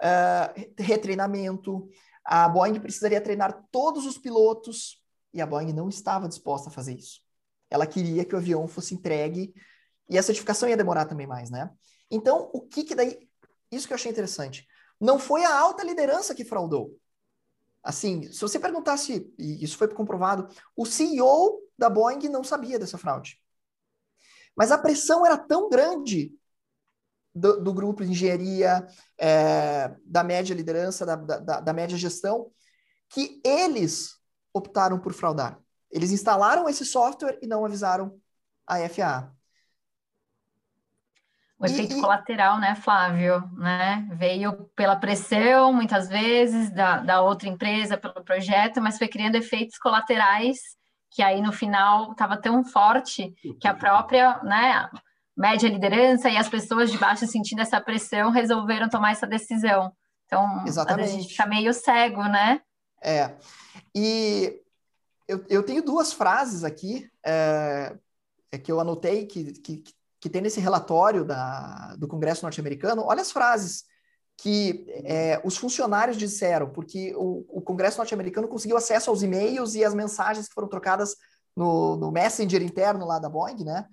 [0.00, 1.88] uh, retreinamento,
[2.24, 5.00] a Boeing precisaria treinar todos os pilotos,
[5.32, 7.20] e a Boeing não estava disposta a fazer isso.
[7.70, 9.54] Ela queria que o avião fosse entregue,
[10.08, 11.70] e a certificação ia demorar também mais, né?
[12.10, 13.28] Então, o que que daí...
[13.70, 14.66] Isso que eu achei interessante.
[15.00, 16.98] Não foi a alta liderança que fraudou.
[17.82, 22.98] Assim, se você perguntasse, e isso foi comprovado, o CEO da Boeing não sabia dessa
[22.98, 23.40] fraude.
[24.54, 26.32] Mas a pressão era tão grande
[27.34, 28.86] do, do grupo de engenharia,
[29.18, 32.50] é, da média liderança, da, da, da média gestão,
[33.08, 34.18] que eles
[34.52, 35.58] optaram por fraudar.
[35.90, 38.20] Eles instalaram esse software e não avisaram
[38.66, 39.32] a FAA.
[41.60, 43.48] O efeito e, colateral, né, Flávio?
[43.56, 44.08] Né?
[44.14, 49.76] Veio pela pressão, muitas vezes, da, da outra empresa, pelo projeto, mas foi criando efeitos
[49.78, 50.58] colaterais
[51.10, 54.88] que aí no final estava tão forte que a própria, né,
[55.36, 59.92] média liderança e as pessoas de baixo sentindo essa pressão resolveram tomar essa decisão.
[60.26, 61.08] Então, Exatamente.
[61.08, 62.60] a gente fica meio cego, né?
[63.02, 63.34] É.
[63.94, 64.60] E
[65.26, 67.96] eu, eu tenho duas frases aqui é,
[68.52, 69.94] é que eu anotei que, que, que
[70.28, 73.02] tem nesse relatório da, do Congresso norte-americano.
[73.02, 73.84] Olha as frases
[74.36, 79.84] que é, os funcionários disseram, porque o, o Congresso norte-americano conseguiu acesso aos e-mails e
[79.84, 81.14] as mensagens que foram trocadas
[81.54, 83.86] no, no Messenger interno lá da Boeing, né?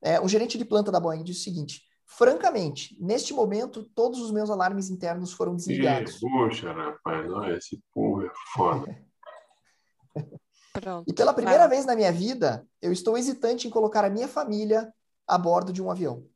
[0.00, 4.30] É, o gerente de planta da Boeing disse o seguinte: francamente, neste momento, todos os
[4.30, 6.20] meus alarmes internos foram desligados.
[6.20, 8.96] Poxa, rapaz, olha, esse povo é foda.
[10.72, 11.70] Pronto, e pela primeira vai.
[11.70, 14.92] vez na minha vida, eu estou hesitante em colocar a minha família
[15.28, 16.26] a bordo de um avião.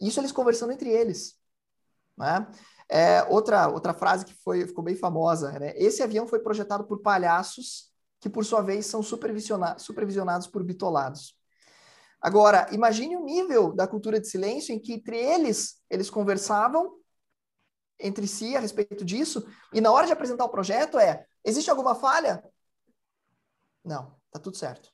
[0.00, 1.36] Isso eles conversando entre eles.
[2.16, 2.46] Né?
[2.88, 5.72] É, outra, outra frase que foi, ficou bem famosa, né?
[5.76, 7.90] Esse avião foi projetado por palhaços
[8.20, 11.36] que, por sua vez, são supervisiona supervisionados por bitolados.
[12.20, 16.96] Agora, imagine o nível da cultura de silêncio em que entre eles, eles conversavam
[17.98, 21.94] entre si a respeito disso, e na hora de apresentar o projeto é, existe alguma
[21.94, 22.42] falha?
[23.84, 24.90] Não, tá tudo certo.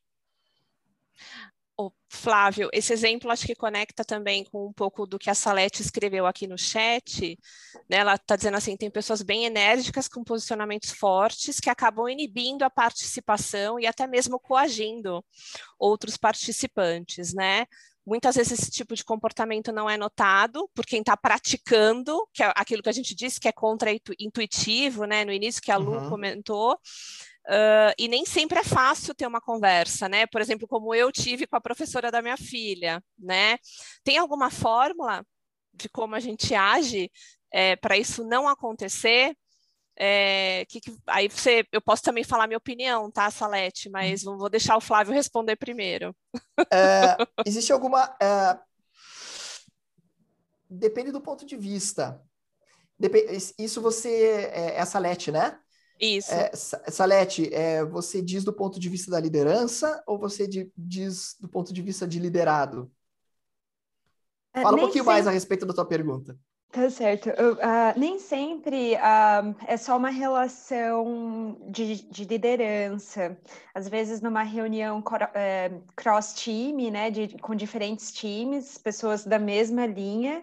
[1.82, 5.82] O Flávio, esse exemplo acho que conecta também com um pouco do que a Salete
[5.82, 7.36] escreveu aqui no chat.
[7.88, 7.96] Né?
[7.96, 12.70] Ela está dizendo assim: tem pessoas bem enérgicas com posicionamentos fortes que acabam inibindo a
[12.70, 15.24] participação e até mesmo coagindo
[15.78, 17.66] outros participantes, né?
[18.04, 22.52] Muitas vezes esse tipo de comportamento não é notado por quem está praticando, que é
[22.56, 25.24] aquilo que a gente disse que é contra-intuitivo, né?
[25.24, 26.08] No início que a Lu uhum.
[26.10, 26.78] comentou,
[27.48, 30.26] Uh, e nem sempre é fácil ter uma conversa, né?
[30.26, 33.58] Por exemplo, como eu tive com a professora da minha filha, né?
[34.04, 35.24] Tem alguma fórmula
[35.74, 37.10] de como a gente age
[37.52, 39.36] é, para isso não acontecer?
[39.96, 43.90] É, que, que, aí você, eu posso também falar minha opinião, tá, Salete?
[43.90, 46.14] Mas vou deixar o Flávio responder primeiro.
[46.72, 48.16] É, existe alguma.
[48.20, 48.58] É,
[50.70, 52.22] depende do ponto de vista.
[53.58, 55.58] Isso você é, é a Salete, né?
[56.02, 56.34] Isso.
[56.34, 56.50] É,
[56.90, 61.48] Salete, é, você diz do ponto de vista da liderança ou você de, diz do
[61.48, 62.90] ponto de vista de liderado?
[64.52, 65.14] É, Fala um pouquinho sempre...
[65.14, 66.36] mais a respeito da tua pergunta.
[66.72, 67.28] Tá certo.
[67.28, 73.38] Eu, uh, nem sempre uh, é só uma relação de, de, liderança.
[73.74, 75.04] Às vezes, numa reunião
[75.34, 80.42] é, cross-time, né, de, com diferentes times, pessoas da mesma linha,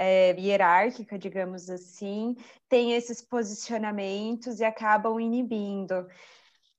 [0.00, 2.34] é, hierárquica, digamos assim,
[2.70, 6.08] tem esses posicionamentos e acabam inibindo.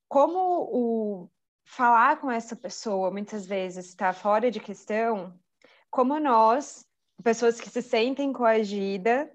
[0.08, 1.30] Como o
[1.64, 5.38] falar com essa pessoa muitas vezes está fora de questão,
[5.88, 6.84] como nós,
[7.22, 9.28] pessoas que se sentem coagidas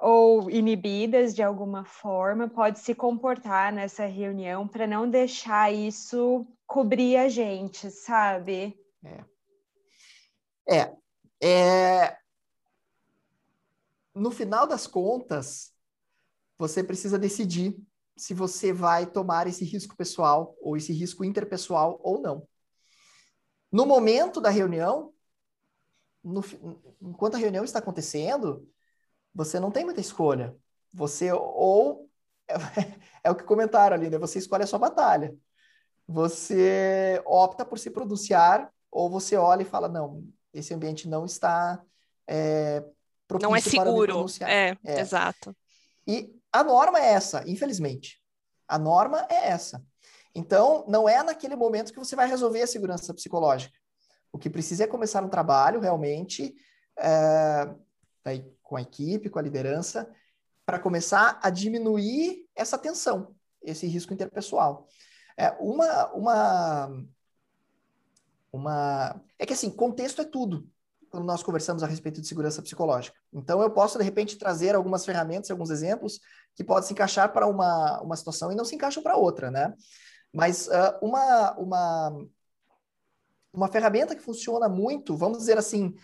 [0.00, 7.16] ou inibidas de alguma forma, pode se comportar nessa reunião para não deixar isso cobrir
[7.16, 8.76] a gente, sabe?
[9.04, 9.24] É.
[10.68, 10.96] É,
[11.40, 12.16] é,
[14.16, 15.72] no final das contas,
[16.58, 17.76] você precisa decidir
[18.16, 22.48] se você vai tomar esse risco pessoal ou esse risco interpessoal ou não.
[23.70, 25.12] No momento da reunião,
[26.24, 26.42] no,
[27.02, 28.66] enquanto a reunião está acontecendo,
[29.34, 30.56] você não tem muita escolha.
[30.94, 32.08] Você ou
[32.48, 32.54] é,
[33.24, 34.16] é, o que comentaram ali, né?
[34.16, 35.36] Você escolhe a sua batalha.
[36.08, 41.84] Você opta por se pronunciar ou você olha e fala não, esse ambiente não está
[42.26, 42.82] é,
[43.40, 44.26] não é seguro.
[44.40, 45.54] É, é, exato.
[46.06, 48.22] E a norma é essa, infelizmente.
[48.68, 49.84] A norma é essa.
[50.34, 53.76] Então, não é naquele momento que você vai resolver a segurança psicológica.
[54.32, 56.54] O que precisa é começar um trabalho realmente
[56.98, 57.74] é,
[58.62, 60.08] com a equipe, com a liderança,
[60.64, 64.88] para começar a diminuir essa tensão, esse risco interpessoal.
[65.36, 67.04] É, uma, uma,
[68.52, 69.20] uma.
[69.38, 70.68] É que assim, contexto é tudo
[71.16, 73.16] quando nós conversamos a respeito de segurança psicológica.
[73.32, 76.20] Então, eu posso, de repente, trazer algumas ferramentas, alguns exemplos
[76.54, 79.72] que podem se encaixar para uma, uma situação e não se encaixam para outra, né?
[80.30, 82.26] Mas uh, uma, uma,
[83.50, 85.94] uma ferramenta que funciona muito, vamos dizer assim,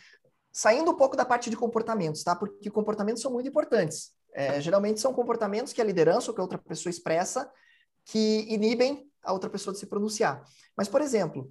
[0.50, 2.34] saindo um pouco da parte de comportamentos, tá?
[2.34, 4.12] Porque comportamentos são muito importantes.
[4.32, 7.50] É, geralmente são comportamentos que a liderança ou que a outra pessoa expressa
[8.06, 10.42] que inibem a outra pessoa de se pronunciar.
[10.74, 11.50] Mas, por exemplo,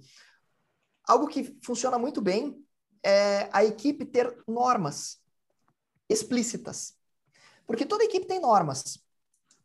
[1.06, 2.60] algo que funciona muito bem
[3.02, 5.20] é, a equipe ter normas
[6.08, 6.96] explícitas.
[7.66, 8.98] Porque toda equipe tem normas,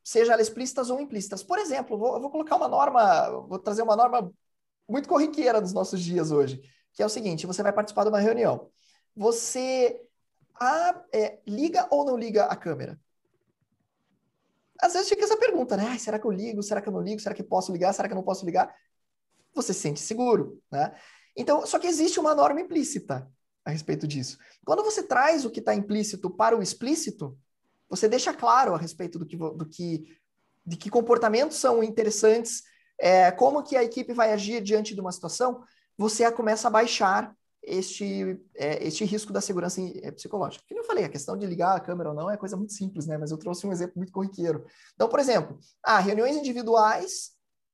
[0.03, 1.43] seja elas explícitas ou implícitas.
[1.43, 4.31] Por exemplo, vou, vou colocar uma norma, vou trazer uma norma
[4.87, 6.61] muito corriqueira nos nossos dias hoje,
[6.93, 8.69] que é o seguinte: você vai participar de uma reunião.
[9.15, 10.01] Você
[10.59, 12.99] ah, é, liga ou não liga a câmera?
[14.79, 15.97] Às vezes fica essa pergunta, né?
[15.97, 16.61] Será que eu ligo?
[16.61, 17.19] Será que eu não ligo?
[17.19, 17.93] Será que posso ligar?
[17.93, 18.73] Será que eu não posso ligar?
[19.55, 20.95] Você se sente seguro, né?
[21.37, 23.31] Então, só que existe uma norma implícita
[23.63, 24.37] a respeito disso.
[24.65, 27.37] Quando você traz o que está implícito para o explícito,
[27.87, 30.17] você deixa claro a respeito do que, do que,
[30.65, 32.63] de que comportamentos são interessantes,
[32.99, 35.63] é, como que a equipe vai agir diante de uma situação,
[35.95, 40.63] você começa a baixar este, é, este risco da segurança é, psicológica.
[40.67, 43.05] Como eu falei, a questão de ligar a câmera ou não é coisa muito simples,
[43.05, 43.17] né?
[43.17, 44.65] Mas eu trouxe um exemplo muito corriqueiro.
[44.95, 47.31] Então, por exemplo, ah, reuniões individuais,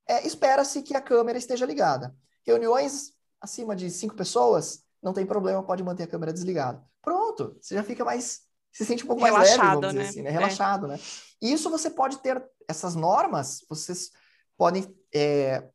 [0.07, 2.15] é, espera-se que a câmera esteja ligada.
[2.45, 3.13] Reuniões
[3.43, 6.81] acima de cinco pessoas, não tem problema, pode manter a câmera desligada.
[7.01, 10.07] Pronto, você já fica mais, se sente um pouco mais leve, vamos dizer né?
[10.07, 10.29] assim, né?
[10.29, 10.31] É.
[10.31, 10.89] Relaxado, é.
[10.91, 10.99] né?
[11.41, 14.11] E isso você pode ter, essas normas, vocês
[14.57, 15.67] podem é,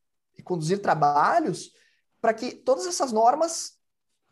[0.42, 1.72] conduzir trabalhos
[2.22, 3.76] para que todas essas normas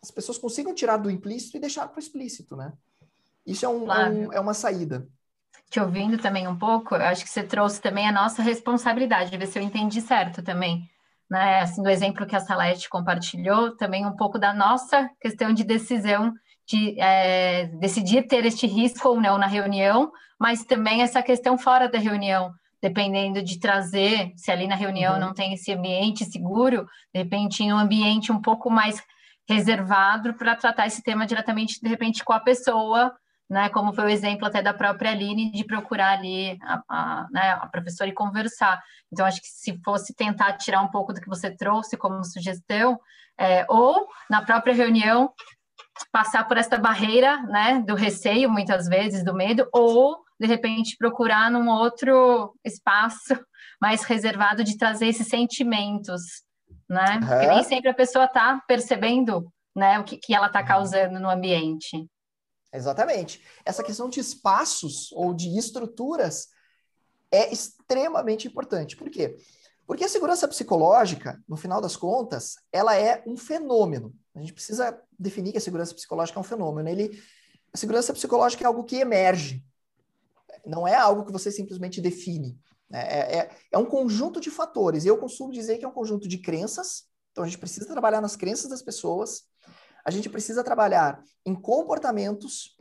[0.02, 2.72] as pessoas consigam tirar do implícito e deixar para o explícito, né?
[3.44, 4.14] Isso é, um, claro.
[4.14, 5.06] um, é uma saída.
[5.68, 9.46] Te ouvindo também um pouco, eu acho que você trouxe também a nossa responsabilidade, ver
[9.46, 10.88] se eu entendi certo também
[11.30, 15.64] né, assim, do exemplo que a Salete compartilhou, também um pouco da nossa questão de
[15.64, 16.32] decisão
[16.68, 21.88] de é, decidir ter este risco ou não na reunião, mas também essa questão fora
[21.88, 22.52] da reunião,
[22.82, 25.20] dependendo de trazer, se ali na reunião uhum.
[25.20, 29.00] não tem esse ambiente seguro, de repente em um ambiente um pouco mais
[29.48, 33.14] reservado para tratar esse tema diretamente, de repente, com a pessoa,
[33.48, 37.50] né, como foi o exemplo até da própria Aline, de procurar ali a, a, né,
[37.60, 38.82] a, professora e conversar.
[39.12, 42.98] Então, acho que se fosse tentar tirar um pouco do que você trouxe como sugestão,
[43.38, 45.32] é, ou na própria reunião,
[46.10, 51.50] passar por essa barreira né, do receio, muitas vezes, do medo, ou, de repente, procurar
[51.50, 53.38] num outro espaço
[53.80, 56.22] mais reservado de trazer esses sentimentos,
[56.88, 57.20] né?
[57.22, 57.28] Uhum.
[57.28, 61.28] Porque nem sempre a pessoa está percebendo né, o que, que ela está causando no
[61.28, 62.06] ambiente.
[62.72, 63.42] Exatamente.
[63.64, 66.48] Essa questão de espaços ou de estruturas
[67.30, 68.96] é extremamente importante.
[68.96, 69.36] Por quê?
[69.86, 74.12] Porque a segurança psicológica, no final das contas, ela é um fenômeno.
[74.34, 76.88] A gente precisa definir que a segurança psicológica é um fenômeno.
[76.88, 77.22] Ele,
[77.72, 79.64] a segurança psicológica é algo que emerge.
[80.64, 82.58] Não é algo que você simplesmente define.
[82.92, 85.04] É, é, é um conjunto de fatores.
[85.04, 87.04] Eu costumo dizer que é um conjunto de crenças.
[87.30, 89.44] Então, a gente precisa trabalhar nas crenças das pessoas,
[90.06, 92.78] a gente precisa trabalhar em comportamentos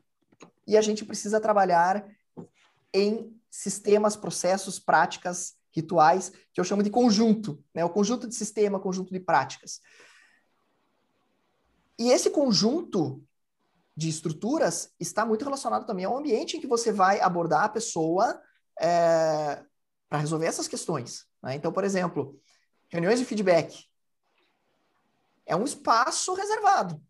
[0.68, 2.08] e a gente precisa trabalhar
[2.94, 7.84] em sistemas, processos, práticas, rituais, que eu chamo de conjunto, né?
[7.84, 9.82] O conjunto de sistema, conjunto de práticas.
[11.98, 13.24] E esse conjunto
[13.98, 18.40] de estruturas está muito relacionado também ao ambiente em que você vai abordar a pessoa
[18.80, 19.64] é,
[20.08, 21.26] para resolver essas questões.
[21.42, 21.56] Né?
[21.56, 22.40] Então, por exemplo,
[22.88, 23.88] reuniões de feedback
[25.44, 27.02] é um espaço reservado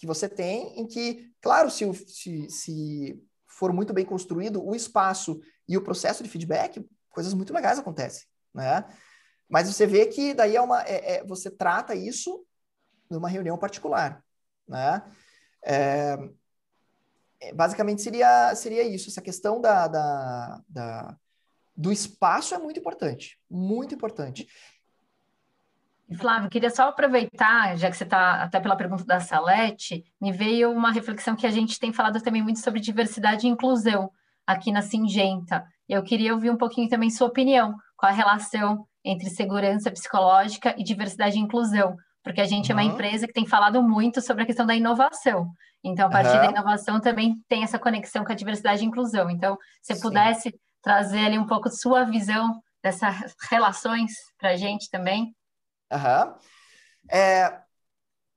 [0.00, 5.38] que você tem, em que, claro, se, se, se for muito bem construído, o espaço
[5.68, 8.24] e o processo de feedback, coisas muito legais acontecem,
[8.54, 8.82] né?
[9.46, 12.46] Mas você vê que daí é uma, é, é, você trata isso
[13.10, 14.24] numa reunião particular,
[14.66, 15.02] né?
[15.62, 16.16] É,
[17.38, 21.18] é basicamente seria, seria isso, essa questão da, da, da
[21.76, 24.48] do espaço é muito importante, muito importante.
[26.16, 30.72] Flávio, queria só aproveitar, já que você está até pela pergunta da Salete, me veio
[30.72, 34.10] uma reflexão que a gente tem falado também muito sobre diversidade e inclusão
[34.46, 35.64] aqui na Singenta.
[35.88, 40.82] Eu queria ouvir um pouquinho também sua opinião, qual a relação entre segurança psicológica e
[40.82, 42.78] diversidade e inclusão, porque a gente uhum.
[42.78, 45.50] é uma empresa que tem falado muito sobre a questão da inovação.
[45.82, 46.42] Então, a partir uhum.
[46.42, 49.30] da inovação também tem essa conexão com a diversidade e inclusão.
[49.30, 50.00] Então, se Sim.
[50.00, 55.34] pudesse trazer ali um pouco de sua visão dessas relações para a gente também.
[55.92, 56.34] Uhum.
[57.10, 57.62] É, é,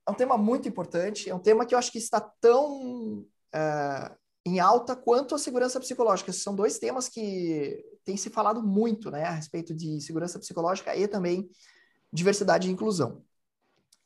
[0.08, 3.24] um tema muito importante, é um tema que eu acho que está tão
[3.54, 4.12] é,
[4.44, 6.32] em alta quanto a segurança psicológica.
[6.32, 11.08] São dois temas que têm se falado muito né, a respeito de segurança psicológica e
[11.08, 11.48] também
[12.12, 13.24] diversidade e inclusão.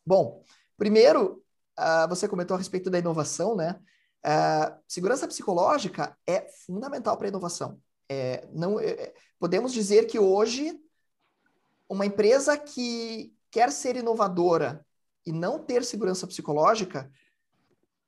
[0.07, 0.42] Bom,
[0.76, 1.44] primeiro,
[1.78, 3.78] uh, você comentou a respeito da inovação, né?
[4.24, 7.80] Uh, segurança psicológica é fundamental para a inovação.
[8.09, 10.80] É, não, é, é, podemos dizer que hoje
[11.88, 14.84] uma empresa que quer ser inovadora
[15.24, 17.11] e não ter segurança psicológica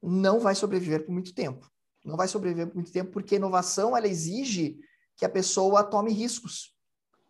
[0.03, 1.71] não vai sobreviver por muito tempo.
[2.05, 4.79] Não vai sobreviver por muito tempo porque inovação ela exige
[5.17, 6.75] que a pessoa tome riscos.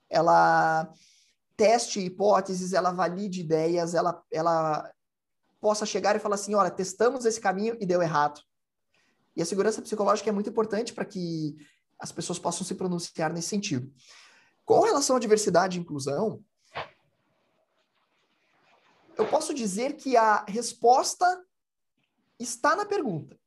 [0.08, 0.92] Ela
[1.56, 4.90] teste hipóteses, ela valide ideias, ela, ela
[5.60, 8.40] possa chegar e falar assim, olha, testamos esse caminho e deu errado.
[9.36, 11.56] E a segurança psicológica é muito importante para que
[11.98, 13.92] as pessoas possam se pronunciar nesse sentido.
[14.64, 16.42] Com relação à diversidade e inclusão,
[19.16, 21.44] eu posso dizer que a resposta
[22.38, 23.38] está na pergunta.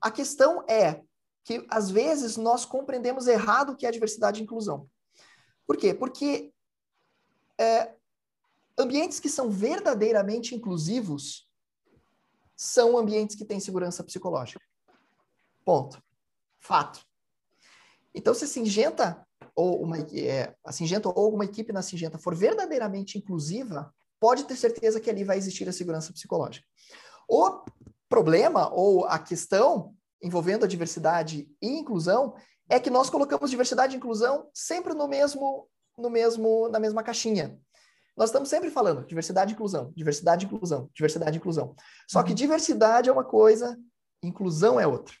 [0.00, 1.02] A questão é
[1.44, 4.88] que, às vezes, nós compreendemos errado o que é diversidade e inclusão.
[5.66, 5.94] Por quê?
[5.94, 6.52] Porque
[7.58, 7.94] é,
[8.78, 11.48] ambientes que são verdadeiramente inclusivos
[12.56, 14.64] são ambientes que têm segurança psicológica.
[15.64, 16.02] Ponto.
[16.58, 17.04] Fato.
[18.14, 22.34] Então, se a Singenta ou uma, é, a Singenta ou alguma equipe na Singenta for
[22.34, 23.92] verdadeiramente inclusiva,
[24.22, 26.64] pode ter certeza que ali vai existir a segurança psicológica.
[27.28, 27.64] O
[28.08, 32.36] problema ou a questão envolvendo a diversidade e inclusão
[32.68, 35.68] é que nós colocamos diversidade e inclusão sempre no mesmo,
[35.98, 37.58] no mesmo, na mesma caixinha.
[38.16, 41.74] Nós estamos sempre falando diversidade e inclusão, diversidade e inclusão, diversidade e inclusão.
[42.08, 42.36] Só que uhum.
[42.36, 43.76] diversidade é uma coisa,
[44.22, 45.16] inclusão é outra.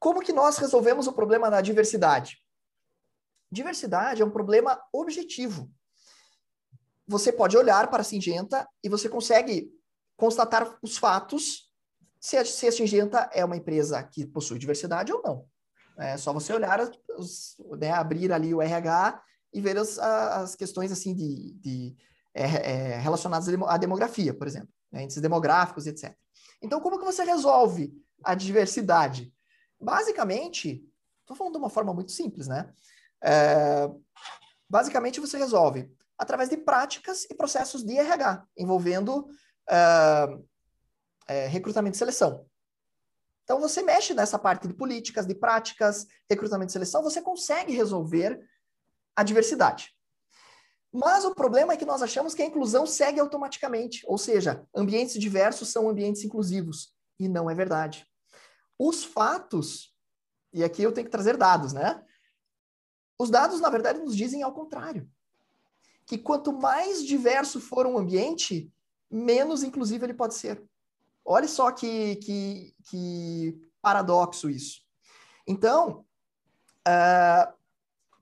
[0.00, 2.38] Como que nós resolvemos o problema da diversidade?
[3.52, 5.70] Diversidade é um problema objetivo.
[7.06, 9.70] Você pode olhar para a Singenta e você consegue
[10.16, 11.70] constatar os fatos
[12.18, 15.46] se a, se a Singenta é uma empresa que possui diversidade ou não.
[15.98, 16.80] É só você olhar,
[17.16, 21.96] os, né, abrir ali o RH e ver as, as questões assim de, de
[22.34, 26.14] é, é, relacionadas à demografia, por exemplo, né, índices demográficos, etc.
[26.60, 29.32] Então, como que você resolve a diversidade?
[29.80, 30.84] Basicamente,
[31.20, 32.72] estou falando de uma forma muito simples, né?
[33.22, 33.88] É,
[34.68, 39.28] basicamente, você resolve através de práticas e processos de RH, envolvendo
[39.68, 40.38] é,
[41.28, 42.46] é, recrutamento e seleção.
[43.44, 48.40] Então, você mexe nessa parte de políticas, de práticas, recrutamento e seleção, você consegue resolver
[49.14, 49.94] a diversidade.
[50.92, 55.18] Mas o problema é que nós achamos que a inclusão segue automaticamente, ou seja, ambientes
[55.18, 56.92] diversos são ambientes inclusivos.
[57.20, 58.06] E não é verdade.
[58.78, 59.94] Os fatos,
[60.52, 62.02] e aqui eu tenho que trazer dados, né?
[63.18, 65.08] Os dados, na verdade, nos dizem ao contrário.
[66.06, 68.72] Que quanto mais diverso for um ambiente,
[69.10, 70.62] menos inclusivo ele pode ser.
[71.24, 74.82] Olha só que, que, que paradoxo isso.
[75.46, 76.04] Então,
[76.86, 77.56] uh,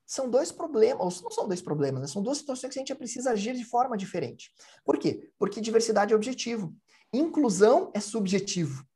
[0.06, 2.06] são dois problemas, não são dois problemas, né?
[2.06, 4.52] são duas situações que a gente precisa agir de forma diferente.
[4.84, 5.30] Por quê?
[5.38, 6.74] Porque diversidade é objetivo,
[7.12, 8.86] inclusão é subjetivo.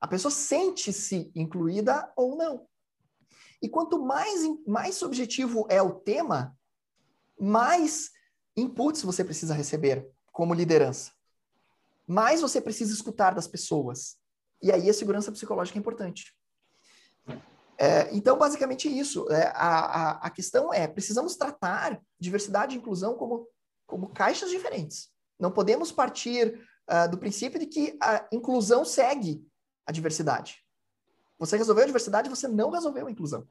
[0.00, 2.66] A pessoa sente-se incluída ou não.
[3.62, 6.56] E quanto mais, mais subjetivo é o tema,
[7.40, 8.10] mais
[8.56, 11.12] inputs você precisa receber como liderança.
[12.06, 14.16] Mais você precisa escutar das pessoas.
[14.62, 16.36] E aí a segurança psicológica é importante.
[17.78, 19.26] É, então, basicamente isso.
[19.32, 23.48] É, a, a, a, questão é, precisamos tratar diversidade e inclusão como,
[23.86, 25.10] como caixas diferentes.
[25.38, 26.60] Não podemos partir
[26.90, 29.42] uh, do princípio de que a inclusão segue
[29.86, 30.62] a diversidade.
[31.38, 33.48] Você resolveu a diversidade, você não resolveu a inclusão.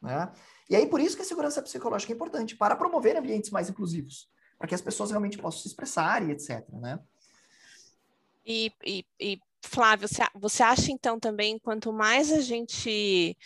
[0.00, 0.32] Né?
[0.68, 4.28] E aí, por isso que a segurança psicológica é importante, para promover ambientes mais inclusivos,
[4.58, 6.66] para que as pessoas realmente possam se expressar e etc.
[6.72, 6.98] Né?
[8.46, 13.36] E, e, e Flávio, você, acha então também, quanto mais a gente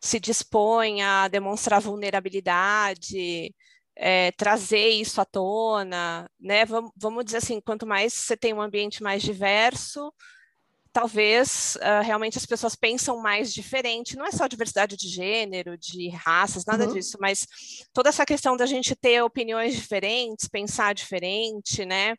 [0.00, 3.54] se dispõe a demonstrar vulnerabilidade,
[3.96, 6.64] é, trazer isso à tona, né?
[6.64, 10.12] Vamos, vamos dizer assim, quanto mais você tem um ambiente mais diverso,
[10.96, 16.08] talvez uh, realmente as pessoas pensam mais diferente, não é só diversidade de gênero, de
[16.08, 16.94] raças, nada uhum.
[16.94, 17.46] disso, mas
[17.92, 22.16] toda essa questão da gente ter opiniões diferentes, pensar diferente, né?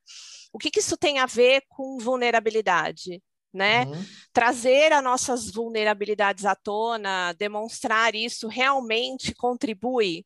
[0.54, 3.20] O que, que isso tem a ver com vulnerabilidade?
[3.52, 3.86] Né?
[3.86, 4.06] Uhum.
[4.32, 10.24] Trazer as nossas vulnerabilidades à tona, demonstrar isso realmente contribui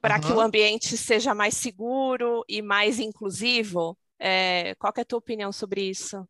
[0.00, 0.20] para uhum.
[0.22, 3.98] que o ambiente seja mais seguro e mais inclusivo.
[4.18, 6.26] É, qual é a tua opinião sobre isso?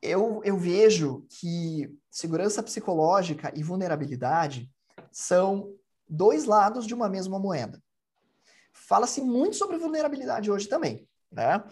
[0.00, 4.70] Eu, eu vejo que segurança psicológica e vulnerabilidade
[5.10, 5.72] são
[6.08, 7.82] dois lados de uma mesma moeda.
[8.72, 11.62] Fala-se muito sobre vulnerabilidade hoje também, né?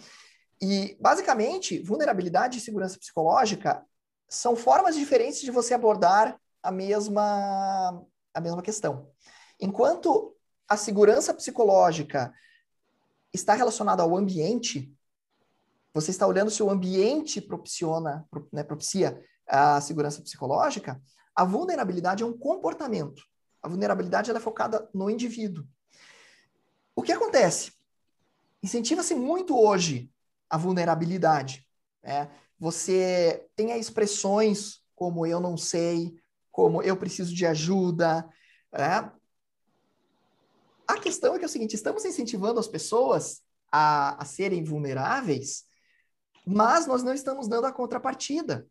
[0.61, 3.85] E, basicamente, vulnerabilidade e segurança psicológica
[4.29, 8.05] são formas diferentes de você abordar a mesma,
[8.35, 9.11] a mesma questão.
[9.61, 10.35] Enquanto
[10.69, 12.33] a segurança psicológica
[13.33, 14.93] está relacionada ao ambiente,
[15.97, 19.19] você está olhando se o ambiente propiciona, né, propicia
[19.49, 21.01] a segurança psicológica,
[21.35, 23.23] a vulnerabilidade é um comportamento.
[23.63, 25.67] A vulnerabilidade é focada no indivíduo.
[26.95, 27.73] O que acontece?
[28.63, 30.13] Incentiva-se muito hoje
[30.51, 31.67] a vulnerabilidade.
[32.03, 32.31] Né?
[32.59, 36.15] Você tem expressões como eu não sei,
[36.53, 38.29] como eu preciso de ajuda.
[38.71, 39.11] Né?
[40.87, 43.41] A questão é que é o seguinte: estamos incentivando as pessoas
[43.73, 45.66] a, a serem vulneráveis
[46.47, 48.69] mas nós não estamos dando a contrapartida,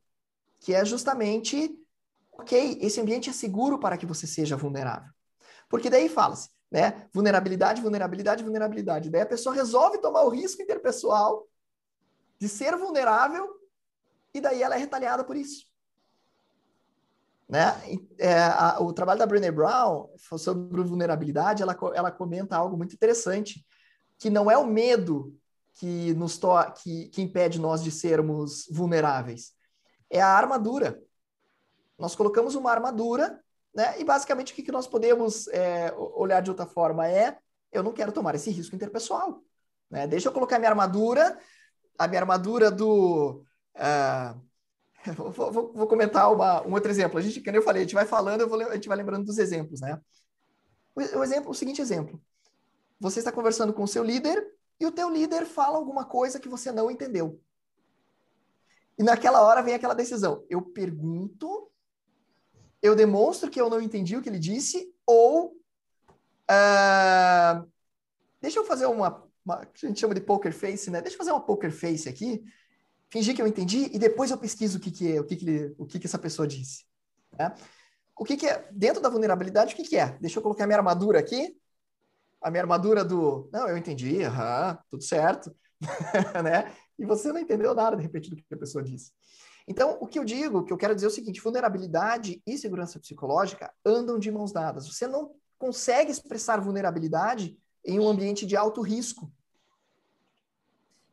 [0.61, 1.77] que é justamente,
[2.31, 5.11] ok, esse ambiente é seguro para que você seja vulnerável.
[5.67, 7.07] Porque daí fala-se, né?
[7.13, 9.09] Vulnerabilidade, vulnerabilidade, vulnerabilidade.
[9.09, 11.47] Daí a pessoa resolve tomar o risco interpessoal
[12.39, 13.59] de ser vulnerável
[14.33, 15.65] e daí ela é retaliada por isso.
[17.47, 17.59] Né?
[18.17, 23.65] É, a, o trabalho da Brené Brown sobre vulnerabilidade, ela, ela comenta algo muito interessante,
[24.17, 25.37] que não é o medo
[25.75, 26.49] que nos to
[26.81, 29.53] que, que impede nós de sermos vulneráveis?
[30.09, 31.01] É a armadura.
[31.97, 33.39] Nós colocamos uma armadura,
[33.73, 33.99] né?
[33.99, 37.37] E basicamente o que, que nós podemos é, olhar de outra forma é:
[37.71, 39.41] eu não quero tomar esse risco interpessoal.
[39.89, 40.07] Né?
[40.07, 41.37] Deixa eu colocar minha armadura,
[41.97, 43.43] a minha armadura do.
[43.75, 47.19] Uh, vou, vou, vou, comentar uma, um outro exemplo.
[47.19, 49.37] A gente, como eu falei, a gente vai falando, vou, a gente vai lembrando dos
[49.37, 49.99] exemplos, né?
[50.95, 52.17] O, o, exemplo, o seguinte exemplo:
[52.97, 54.41] você está conversando com o seu líder
[54.79, 57.41] e o teu líder fala alguma coisa que você não entendeu.
[58.97, 60.45] E naquela hora vem aquela decisão.
[60.49, 61.69] Eu pergunto,
[62.81, 65.57] eu demonstro que eu não entendi o que ele disse, ou
[66.49, 67.71] uh,
[68.41, 71.01] deixa eu fazer uma, uma, a gente chama de poker face, né?
[71.01, 72.43] Deixa eu fazer uma poker face aqui,
[73.09, 75.49] fingir que eu entendi e depois eu pesquiso o que, que é, o que, que,
[75.49, 76.85] ele, o que, que essa pessoa disse.
[77.37, 77.53] Né?
[78.17, 79.73] O que, que é dentro da vulnerabilidade?
[79.73, 80.17] O que, que é?
[80.19, 81.55] Deixa eu colocar minha armadura aqui
[82.41, 84.19] a minha armadura do, não, eu entendi,
[84.89, 85.55] tudo certo,
[86.43, 86.73] né?
[86.97, 89.11] E você não entendeu nada, de repente, do que a pessoa disse.
[89.67, 92.57] Então, o que eu digo, o que eu quero dizer é o seguinte, vulnerabilidade e
[92.57, 94.87] segurança psicológica andam de mãos dadas.
[94.87, 99.31] Você não consegue expressar vulnerabilidade em um ambiente de alto risco.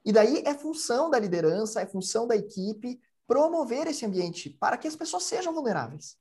[0.05, 4.89] E daí é função da liderança, é função da equipe promover esse ambiente para que
[4.89, 6.19] as pessoas sejam vulneráveis.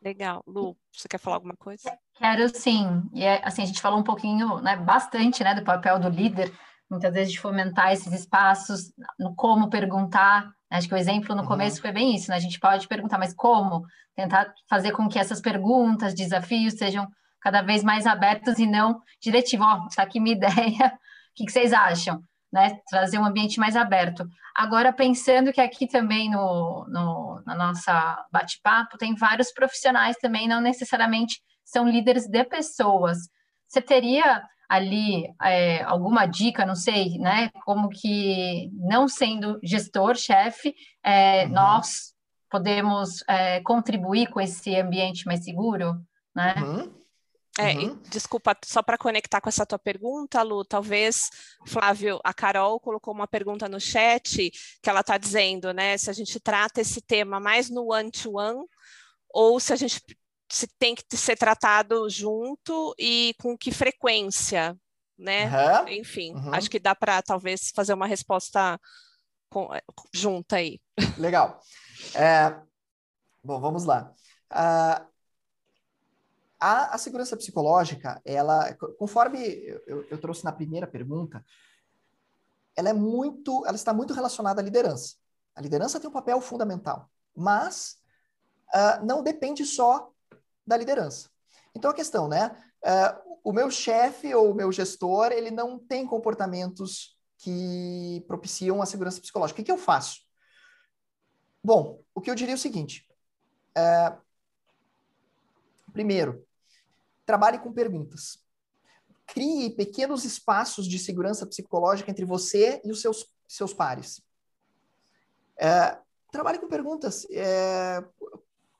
[0.00, 0.42] Legal.
[0.46, 1.98] Lu, você quer falar alguma coisa?
[2.18, 3.02] Quero sim.
[3.12, 6.52] E é, assim, a gente falou um pouquinho, né, bastante, né, do papel do líder,
[6.90, 10.50] muitas vezes de fomentar esses espaços, no como perguntar.
[10.70, 11.48] Acho que o exemplo no uhum.
[11.48, 12.36] começo foi bem isso, né?
[12.36, 13.84] A gente pode perguntar, mas como?
[14.14, 17.06] Tentar fazer com que essas perguntas, desafios sejam
[17.40, 19.62] cada vez mais abertos e não diretivo.
[19.62, 22.20] Ó, oh, tá aqui minha ideia, o que, que vocês acham?
[22.52, 22.78] Né?
[22.88, 24.26] Trazer um ambiente mais aberto.
[24.54, 30.60] Agora, pensando que aqui também no, no na nossa bate-papo tem vários profissionais também, não
[30.60, 33.18] necessariamente são líderes de pessoas.
[33.68, 37.50] Você teria ali é, alguma dica, não sei, né?
[37.64, 41.50] Como que, não sendo gestor, chefe, é, uhum.
[41.50, 42.14] nós
[42.48, 46.00] podemos é, contribuir com esse ambiente mais seguro,
[46.34, 46.54] né?
[46.58, 46.94] Uhum.
[47.58, 47.98] É, uhum.
[48.10, 51.30] desculpa, só para conectar com essa tua pergunta, Lu, talvez,
[51.66, 54.50] Flávio, a Carol colocou uma pergunta no chat
[54.82, 58.66] que ela está dizendo, né, se a gente trata esse tema mais no one-to-one -one,
[59.32, 60.02] ou se a gente
[60.78, 64.76] tem que ser tratado junto e com que frequência,
[65.18, 65.46] né?
[65.46, 65.88] Uhum.
[65.88, 66.54] Enfim, uhum.
[66.54, 68.78] acho que dá para talvez fazer uma resposta
[69.50, 69.68] com,
[70.12, 70.80] junta aí.
[71.18, 71.60] Legal.
[72.14, 72.56] É,
[73.42, 74.12] bom, vamos lá.
[74.50, 75.06] Uh,
[76.60, 79.38] a, a, segurança psicológica, ela, conforme
[79.86, 81.44] eu, eu, trouxe na primeira pergunta,
[82.74, 85.16] ela é muito, ela está muito relacionada à liderança.
[85.54, 87.98] A liderança tem um papel fundamental, mas
[88.74, 90.12] uh, não depende só
[90.66, 91.30] da liderança.
[91.74, 92.56] Então a questão, né?
[92.82, 98.86] Uh, o meu chefe ou o meu gestor, ele não tem comportamentos que propiciam a
[98.86, 99.60] segurança psicológica.
[99.60, 100.20] O que, que eu faço?
[101.62, 103.06] Bom, o que eu diria é o seguinte.
[103.76, 104.16] É,
[105.92, 106.46] primeiro,
[107.24, 108.38] trabalhe com perguntas.
[109.26, 114.22] Crie pequenos espaços de segurança psicológica entre você e os seus, seus pares.
[115.58, 115.98] É,
[116.30, 117.26] trabalhe com perguntas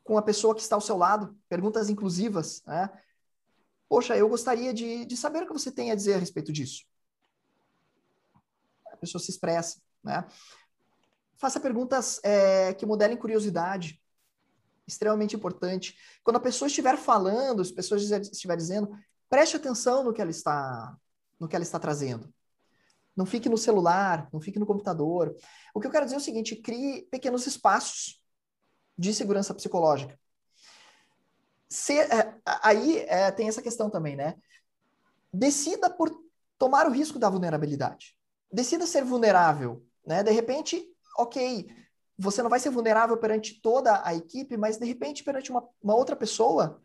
[0.07, 2.63] com a pessoa que está ao seu lado, perguntas inclusivas.
[2.65, 2.89] Né?
[3.89, 6.85] Poxa, eu gostaria de, de saber o que você tem a dizer a respeito disso.
[8.87, 9.81] A pessoa se expressa.
[10.05, 10.25] Né?
[11.37, 14.01] Faça perguntas é, que modelem curiosidade.
[14.87, 15.99] Extremamente importante.
[16.23, 18.97] Quando a pessoa estiver falando, as pessoas estiver dizendo,
[19.29, 20.97] preste atenção no que ela está,
[21.41, 22.33] no que ela está trazendo.
[23.17, 25.35] Não fique no celular, não fique no computador.
[25.75, 28.23] O que eu quero dizer é o seguinte: crie pequenos espaços
[28.99, 30.19] de segurança psicológica.
[31.69, 34.37] Se, é, aí é, tem essa questão também, né?
[35.33, 36.11] Decida por
[36.59, 38.17] tomar o risco da vulnerabilidade.
[38.51, 40.23] Decida ser vulnerável, né?
[40.23, 40.89] De repente,
[41.19, 41.67] ok,
[42.19, 45.95] você não vai ser vulnerável perante toda a equipe, mas de repente perante uma, uma
[45.95, 46.81] outra pessoa,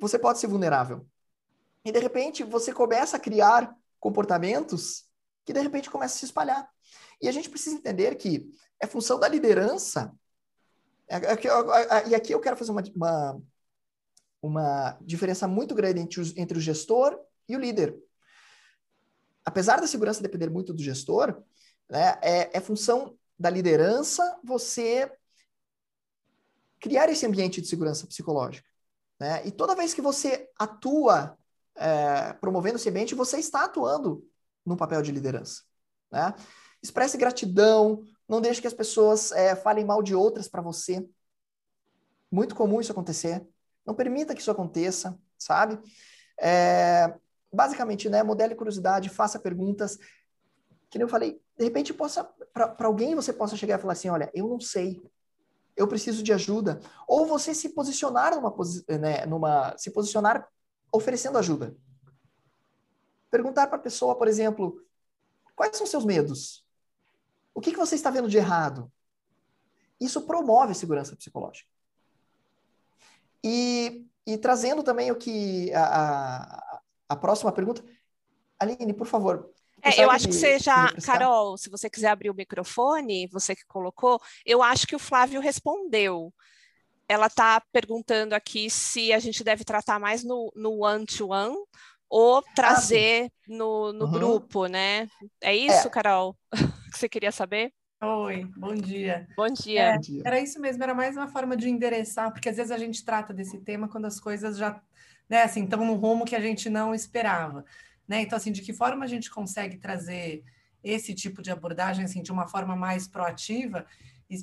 [0.00, 1.06] você pode ser vulnerável.
[1.84, 5.04] E de repente você começa a criar comportamentos
[5.44, 6.68] que de repente começam a se espalhar.
[7.20, 10.12] E a gente precisa entender que é função da liderança.
[11.08, 13.42] É, é e aqui eu quero fazer uma, uma,
[14.42, 17.96] uma diferença muito grande entre o, entre o gestor e o líder.
[19.44, 21.42] Apesar da segurança depender muito do gestor,
[21.88, 22.18] né?
[22.20, 25.10] É, é função da liderança você
[26.80, 28.68] criar esse ambiente de segurança psicológica.
[29.18, 29.46] Né?
[29.46, 31.36] E toda vez que você atua
[31.74, 34.26] é, promovendo esse ambiente, você está atuando
[34.64, 35.62] no papel de liderança.
[36.10, 36.34] Né?
[36.82, 41.06] Expresse gratidão, não deixe que as pessoas é, falem mal de outras para você.
[42.30, 43.46] Muito comum isso acontecer.
[43.84, 45.78] Não permita que isso aconteça, sabe?
[46.40, 47.14] É,
[47.52, 49.96] basicamente, né, modele curiosidade, faça perguntas.
[50.90, 54.08] Que nem eu falei, de repente possa para alguém você possa chegar e falar assim,
[54.08, 55.02] olha, eu não sei,
[55.76, 58.54] eu preciso de ajuda, ou você se posicionar numa,
[58.98, 60.48] né, numa se posicionar
[60.90, 61.76] oferecendo ajuda.
[63.30, 64.80] Perguntar para a pessoa, por exemplo,
[65.54, 66.65] quais são seus medos?
[67.56, 68.92] O que, que você está vendo de errado?
[69.98, 71.66] Isso promove a segurança psicológica.
[73.42, 77.82] E, e trazendo também o que a, a, a próxima pergunta,
[78.58, 79.50] Aline, por favor,
[79.82, 83.64] é, eu acho que você já, Carol, se você quiser abrir o microfone, você que
[83.66, 86.34] colocou, eu acho que o Flávio respondeu.
[87.08, 91.64] Ela está perguntando aqui se a gente deve tratar mais no one-to-one -one,
[92.08, 94.10] ou ah, trazer ah, no, no uhum.
[94.10, 95.08] grupo, né?
[95.40, 95.90] É isso, é.
[95.90, 96.36] Carol,
[96.96, 97.72] que você queria saber?
[98.02, 99.28] Oi, bom dia.
[99.36, 99.94] Bom dia.
[99.94, 99.98] É.
[100.24, 103.32] Era isso mesmo, era mais uma forma de endereçar, porque às vezes a gente trata
[103.32, 104.80] desse tema quando as coisas já,
[105.28, 107.64] né, assim, estão num rumo que a gente não esperava.
[108.08, 108.22] Né?
[108.22, 110.42] Então, assim, de que forma a gente consegue trazer
[110.82, 113.84] esse tipo de abordagem assim, de uma forma mais proativa,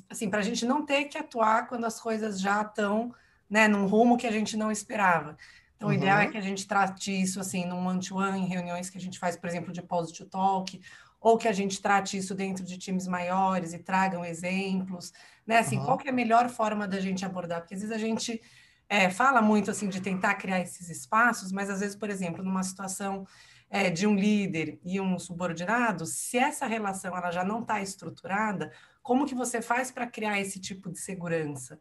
[0.08, 3.12] assim, para a gente não ter que atuar quando as coisas já estão
[3.48, 5.36] né, num rumo que a gente não esperava.
[5.76, 5.94] Então, uhum.
[5.94, 9.00] o ideal é que a gente trate isso assim, num one-to-one, em reuniões que a
[9.00, 10.80] gente faz, por exemplo, de positive talk,
[11.24, 15.10] ou que a gente trate isso dentro de times maiores e tragam exemplos,
[15.46, 15.56] né?
[15.56, 15.86] Assim, uhum.
[15.86, 17.62] qual que é a melhor forma da gente abordar?
[17.62, 18.42] Porque às vezes a gente
[18.90, 22.62] é, fala muito assim de tentar criar esses espaços, mas às vezes, por exemplo, numa
[22.62, 23.26] situação
[23.70, 28.70] é, de um líder e um subordinado, se essa relação ela já não está estruturada,
[29.02, 31.78] como que você faz para criar esse tipo de segurança?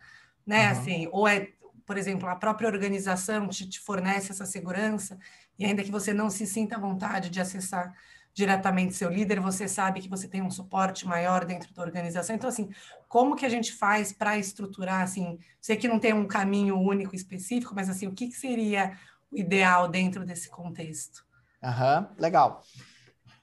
[0.47, 0.67] Né?
[0.67, 0.71] Uhum.
[0.71, 1.49] Assim, ou é,
[1.85, 5.19] por exemplo, a própria organização te, te fornece essa segurança,
[5.59, 7.93] e ainda que você não se sinta à vontade de acessar
[8.33, 12.35] diretamente seu líder, você sabe que você tem um suporte maior dentro da organização.
[12.35, 12.69] Então, assim,
[13.07, 17.15] como que a gente faz para estruturar, assim, sei que não tem um caminho único
[17.15, 18.97] específico, mas, assim, o que, que seria
[19.31, 21.23] o ideal dentro desse contexto?
[21.63, 22.63] Aham, legal.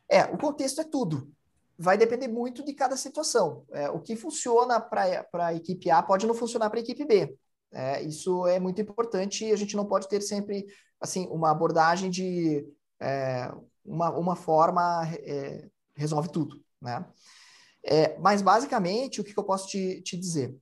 [0.09, 1.33] É, o contexto é tudo.
[1.79, 3.65] Vai depender muito de cada situação.
[3.71, 7.39] É, o que funciona para a equipe A pode não funcionar para a equipe B.
[7.73, 10.67] É, isso é muito importante e a gente não pode ter sempre
[11.01, 12.67] assim uma abordagem de
[13.01, 13.51] é,
[13.85, 17.05] uma, uma forma é, resolve tudo, né?
[17.83, 20.55] É, mas basicamente o que, que eu posso te, te dizer?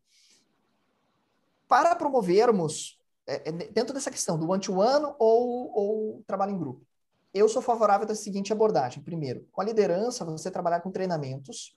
[1.66, 6.86] Para promovermos é, dentro dessa questão do one-to-one -one ou, ou trabalho em grupo,
[7.34, 9.02] eu sou favorável da seguinte abordagem.
[9.02, 11.76] Primeiro, com a liderança, você trabalhar com treinamentos.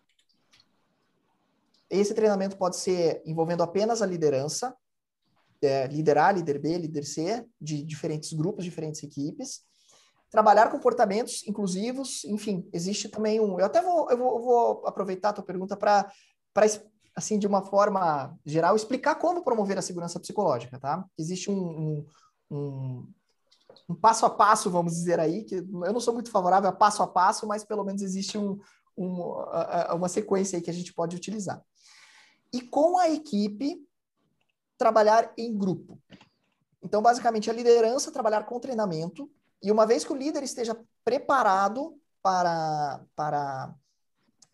[1.89, 4.75] Esse treinamento pode ser envolvendo apenas a liderança,
[5.61, 9.65] é, liderar, líder B, líder C, de diferentes grupos, diferentes equipes.
[10.31, 13.59] Trabalhar comportamentos inclusivos, enfim, existe também um.
[13.59, 16.09] Eu até vou, eu vou, eu vou aproveitar a tua pergunta para,
[17.15, 21.05] assim, de uma forma geral, explicar como promover a segurança psicológica, tá?
[21.19, 22.05] Existe um, um,
[22.49, 23.13] um
[23.89, 27.03] um passo a passo, vamos dizer aí, que eu não sou muito favorável a passo
[27.03, 28.57] a passo, mas pelo menos existe um,
[28.97, 29.33] um,
[29.95, 31.61] uma sequência aí que a gente pode utilizar.
[32.53, 33.81] e com a equipe
[34.77, 35.99] trabalhar em grupo.
[36.83, 39.29] Então, basicamente, a liderança trabalhar com treinamento,
[39.61, 43.73] e uma vez que o líder esteja preparado para, para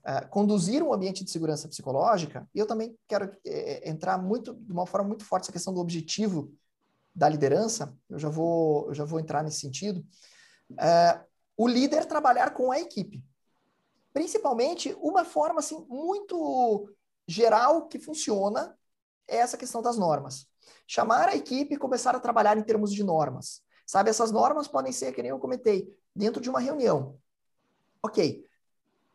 [0.05, 4.71] uh, conduzir um ambiente de segurança psicológica, e eu também quero é, entrar muito, de
[4.71, 6.53] uma forma muito forte essa questão do objetivo
[7.15, 10.05] da liderança, eu já vou, eu já vou entrar nesse sentido,
[10.71, 13.23] uh, o líder trabalhar com a equipe.
[14.13, 16.89] Principalmente, uma forma assim, muito
[17.27, 18.77] geral que funciona
[19.27, 20.47] é essa questão das normas.
[20.87, 23.61] Chamar a equipe e começar a trabalhar em termos de normas.
[23.87, 27.17] Sabe, essas normas podem ser, que nem eu comentei, dentro de uma reunião.
[28.03, 28.45] Ok.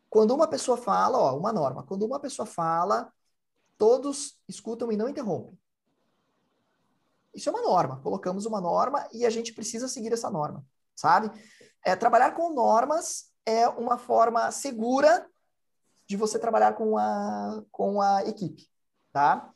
[0.08, 3.12] Quando uma pessoa fala, ó, uma norma, quando uma pessoa fala,
[3.76, 5.58] todos escutam e não interrompem.
[7.34, 8.00] Isso é uma norma.
[8.00, 10.64] Colocamos uma norma e a gente precisa seguir essa norma,
[10.94, 11.30] sabe?
[11.84, 15.26] É, trabalhar com normas é uma forma segura
[16.06, 18.70] de você trabalhar com a, com a equipe,
[19.12, 19.52] tá?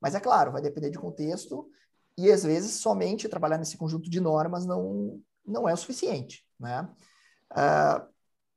[0.00, 1.70] Mas é claro, vai depender de contexto
[2.16, 6.88] e às vezes somente trabalhar nesse conjunto de normas não, não é o suficiente, né?
[7.52, 8.14] Uh,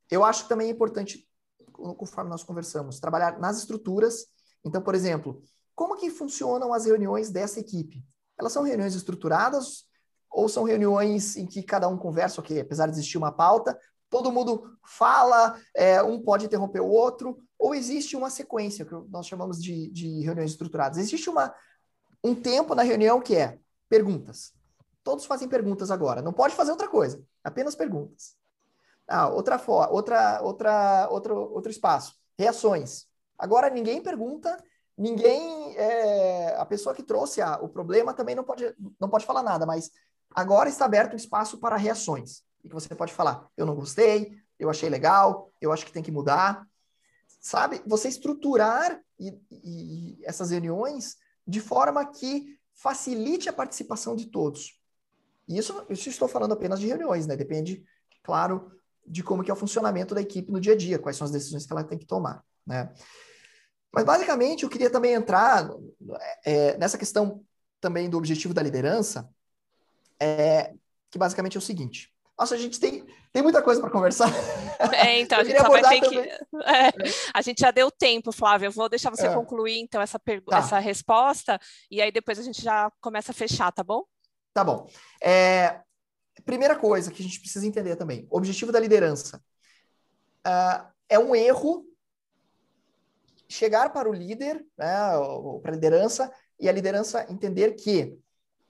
[0.10, 1.28] eu acho que também é importante,
[1.74, 4.26] conforme nós conversamos, trabalhar nas estruturas.
[4.64, 5.44] Então, por exemplo,
[5.76, 8.04] como que funcionam as reuniões dessa equipe?
[8.40, 9.86] Elas são reuniões estruturadas
[10.32, 13.78] ou são reuniões em que cada um conversa, ok, apesar de existir uma pauta,
[14.10, 19.28] todo mundo fala, é, um pode interromper o outro, ou existe uma sequência, que nós
[19.28, 20.98] chamamos de, de reuniões estruturadas.
[20.98, 21.54] Existe uma,
[22.24, 23.60] um tempo na reunião que é
[23.90, 24.54] perguntas.
[25.04, 26.22] Todos fazem perguntas agora.
[26.22, 28.36] Não pode fazer outra coisa, apenas perguntas.
[29.08, 32.16] Ah, outra, outra, outra, outro, outro espaço.
[32.38, 33.06] Reações.
[33.38, 34.62] Agora ninguém pergunta,
[34.98, 35.76] ninguém.
[35.78, 39.66] É, a pessoa que trouxe a, o problema também não pode, não pode falar nada,
[39.66, 39.92] mas
[40.36, 42.42] agora está aberto o espaço para reações.
[42.64, 46.04] E que você pode falar: eu não gostei, eu achei legal, eu acho que tem
[46.04, 46.68] que mudar
[47.48, 47.82] sabe?
[47.86, 51.16] Você estruturar e, e essas reuniões
[51.48, 54.80] de forma que facilite a participação de todos.
[55.48, 57.36] E isso, isso estou falando apenas de reuniões, né?
[57.36, 57.84] Depende,
[58.22, 58.72] claro,
[59.06, 61.32] de como que é o funcionamento da equipe no dia a dia, quais são as
[61.32, 62.94] decisões que ela tem que tomar, né?
[63.92, 65.70] Mas basicamente eu queria também entrar
[66.46, 67.44] é, nessa questão
[67.80, 69.30] também do objetivo da liderança,
[70.20, 70.74] é,
[71.10, 74.30] que basicamente é o seguinte: nossa, a gente tem, tem muita coisa para conversar.
[74.94, 76.24] É, então, a gente só vai ter também.
[76.24, 76.30] que.
[76.64, 76.94] É,
[77.34, 78.68] a gente já deu tempo, Flávio.
[78.68, 79.34] Eu vou deixar você é.
[79.34, 80.58] concluir, então, essa, tá.
[80.58, 81.60] essa resposta,
[81.90, 84.04] e aí depois a gente já começa a fechar, tá bom?
[84.54, 84.88] Tá bom.
[85.20, 85.82] É,
[86.46, 89.42] primeira coisa que a gente precisa entender também: o objetivo da liderança.
[90.46, 91.86] Uh, é um erro
[93.50, 94.94] chegar para o líder, né,
[95.62, 98.18] para a liderança, e a liderança entender que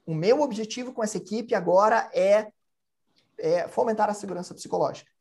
[0.06, 2.52] o meu objetivo com essa equipe agora é
[3.40, 5.12] é, fomentar a segurança psicológica.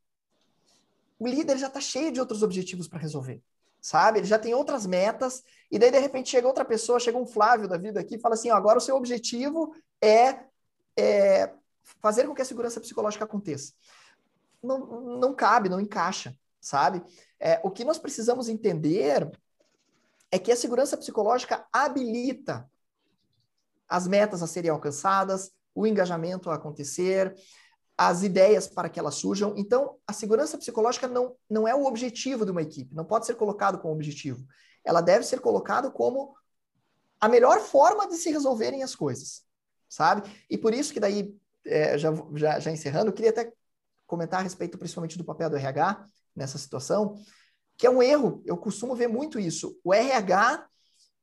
[1.18, 3.42] O líder já está cheio de outros objetivos para resolver,
[3.80, 4.18] sabe?
[4.18, 7.68] Ele já tem outras metas, e daí, de repente, chega outra pessoa, chega um Flávio
[7.68, 10.40] da vida aqui e fala assim: ó, agora o seu objetivo é,
[10.96, 11.52] é
[12.02, 13.72] fazer com que a segurança psicológica aconteça.
[14.62, 14.78] Não,
[15.18, 17.02] não cabe, não encaixa, sabe?
[17.38, 19.30] É, o que nós precisamos entender
[20.30, 22.68] é que a segurança psicológica habilita
[23.88, 27.34] as metas a serem alcançadas, o engajamento a acontecer,
[27.96, 29.54] as ideias para que elas surjam.
[29.56, 33.36] Então, a segurança psicológica não, não é o objetivo de uma equipe, não pode ser
[33.36, 34.44] colocado como objetivo.
[34.84, 36.34] Ela deve ser colocada como
[37.18, 39.42] a melhor forma de se resolverem as coisas,
[39.88, 40.28] sabe?
[40.50, 41.34] E por isso que daí,
[41.64, 43.50] é, já, já, já encerrando, eu queria até
[44.06, 47.16] comentar a respeito principalmente do papel do RH nessa situação,
[47.78, 50.66] que é um erro, eu costumo ver muito isso, o RH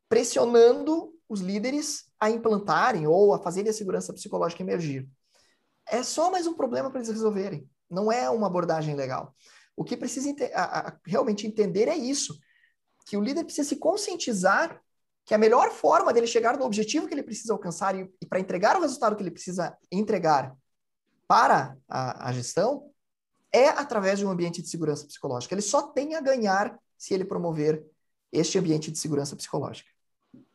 [0.09, 5.07] pressionando os líderes a implantarem ou a fazerem a segurança psicológica emergir
[5.87, 7.69] é só mais um problema para eles resolverem.
[7.89, 9.35] Não é uma abordagem legal.
[9.75, 12.37] O que precisa ente a, a, realmente entender é isso,
[13.05, 14.81] que o líder precisa se conscientizar
[15.25, 18.39] que a melhor forma dele chegar no objetivo que ele precisa alcançar e, e para
[18.39, 20.55] entregar o resultado que ele precisa entregar
[21.27, 22.91] para a, a gestão
[23.51, 25.53] é através de um ambiente de segurança psicológica.
[25.53, 27.85] Ele só tem a ganhar se ele promover
[28.31, 29.92] este ambiente de segurança psicológica.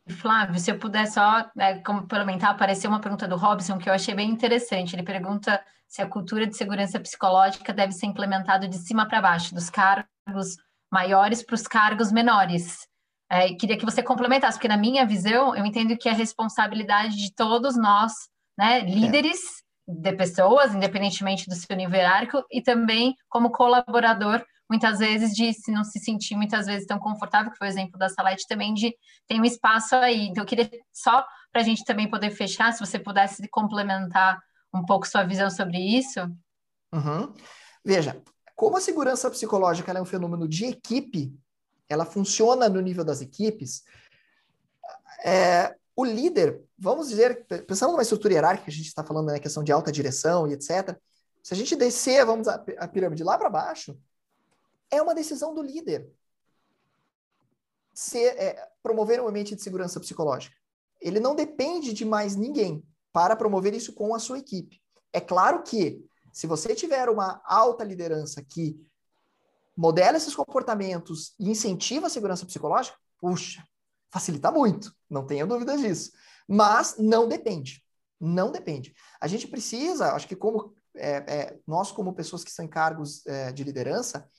[0.09, 4.13] Flávio, se eu puder só né, complementar, apareceu uma pergunta do Robson que eu achei
[4.13, 4.95] bem interessante.
[4.95, 9.55] Ele pergunta se a cultura de segurança psicológica deve ser implementada de cima para baixo,
[9.55, 10.57] dos cargos
[10.91, 12.87] maiores para os cargos menores.
[13.31, 17.33] É, queria que você complementasse, porque na minha visão, eu entendo que é responsabilidade de
[17.33, 18.11] todos nós,
[18.57, 19.39] né, líderes
[19.87, 19.93] é.
[19.93, 25.71] de pessoas, independentemente do seu nível hierárquico, e também como colaborador muitas vezes de se
[25.71, 28.95] não se sentir muitas vezes tão confortável, que foi o exemplo da Salete também, de
[29.27, 30.27] tem um espaço aí.
[30.27, 34.39] Então, eu queria só para a gente também poder fechar, se você pudesse complementar
[34.73, 36.19] um pouco sua visão sobre isso.
[36.93, 37.33] Uhum.
[37.83, 38.21] Veja,
[38.55, 41.33] como a segurança psicológica é um fenômeno de equipe,
[41.87, 43.83] ela funciona no nível das equipes,
[45.23, 49.39] é, o líder, vamos dizer, pensando numa estrutura hierárquica, a gente está falando na né,
[49.39, 50.95] questão de alta direção e etc.
[51.43, 53.97] Se a gente descer, vamos a, a pirâmide lá para baixo,
[54.91, 56.09] é uma decisão do líder
[57.93, 60.55] ser, é, promover um ambiente de segurança psicológica.
[61.01, 64.81] Ele não depende de mais ninguém para promover isso com a sua equipe.
[65.11, 68.79] É claro que, se você tiver uma alta liderança que
[69.75, 73.63] modela esses comportamentos e incentiva a segurança psicológica, puxa,
[74.11, 76.11] facilita muito, não tenha dúvida disso.
[76.47, 77.83] Mas não depende.
[78.19, 78.93] Não depende.
[79.19, 83.25] A gente precisa, acho que como é, é, nós, como pessoas que estão em cargos
[83.25, 84.29] é, de liderança,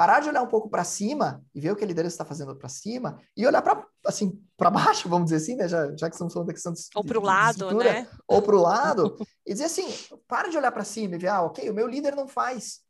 [0.00, 2.56] parar de olhar um pouco para cima e ver o que a liderança está fazendo
[2.56, 5.68] para cima e olhar para assim para baixo, vamos dizer assim, né?
[5.68, 8.08] Já, já que estamos falando da questão de, ou para o lado, né?
[8.26, 9.92] Ou para o lado e dizer assim,
[10.26, 12.80] para de olhar para cima e ver, ah, ok, o meu líder não faz,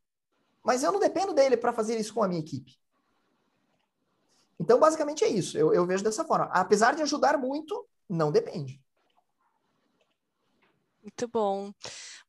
[0.64, 2.78] mas eu não dependo dele para fazer isso com a minha equipe.
[4.60, 5.58] Então, basicamente é isso.
[5.58, 6.44] Eu, eu vejo dessa forma.
[6.52, 8.80] Apesar de ajudar muito, não depende.
[11.02, 11.72] Muito bom.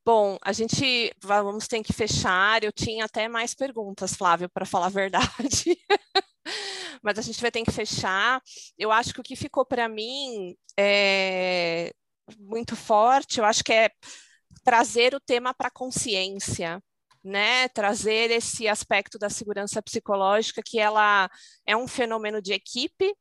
[0.04, 2.62] Bom, a gente vamos ter que fechar.
[2.64, 5.76] Eu tinha até mais perguntas, Flávio, para falar a verdade.
[7.02, 8.40] Mas a gente vai ter que fechar.
[8.78, 11.92] Eu acho que o que ficou para mim é
[12.38, 13.90] muito forte, eu acho que é
[14.64, 16.82] trazer o tema para a consciência,
[17.24, 17.68] né?
[17.68, 21.28] Trazer esse aspecto da segurança psicológica, que ela
[21.66, 23.12] é um fenômeno de equipe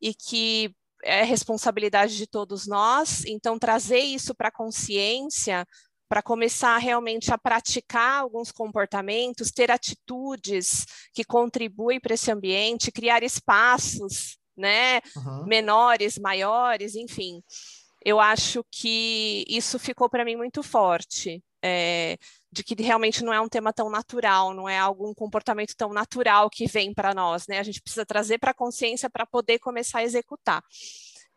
[0.00, 5.66] e que é responsabilidade de todos nós, então trazer isso para a consciência,
[6.08, 10.84] para começar realmente a praticar alguns comportamentos, ter atitudes
[11.14, 15.46] que contribuem para esse ambiente, criar espaços, né, uhum.
[15.46, 17.40] menores, maiores, enfim.
[18.04, 21.42] Eu acho que isso ficou para mim muito forte.
[21.62, 22.16] É,
[22.52, 26.50] de que realmente não é um tema tão natural, não é algum comportamento tão natural
[26.50, 27.58] que vem para nós, né?
[27.58, 30.62] A gente precisa trazer para a consciência para poder começar a executar.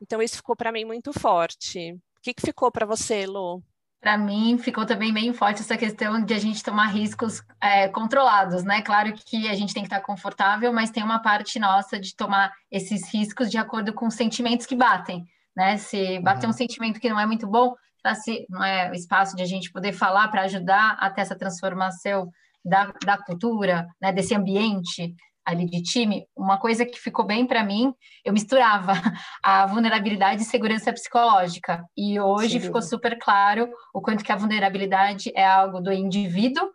[0.02, 1.94] Então, isso ficou para mim muito forte.
[1.94, 3.64] O que, que ficou para você, Lu?
[4.02, 8.64] Para mim, ficou também bem forte essa questão de a gente tomar riscos é, controlados,
[8.64, 8.82] né?
[8.82, 12.52] Claro que a gente tem que estar confortável, mas tem uma parte nossa de tomar
[12.70, 15.78] esses riscos de acordo com os sentimentos que batem, né?
[15.78, 16.50] Se bater uhum.
[16.50, 17.76] um sentimento que não é muito bom,
[18.14, 22.30] se não é o espaço de a gente poder falar para ajudar até essa transformação
[22.64, 27.64] da, da cultura, né, desse ambiente ali de time, uma coisa que ficou bem para
[27.64, 27.94] mim,
[28.24, 28.94] eu misturava
[29.44, 31.84] a vulnerabilidade e segurança psicológica.
[31.98, 32.68] E hoje Sim.
[32.68, 36.70] ficou super claro o quanto que a vulnerabilidade é algo do indivíduo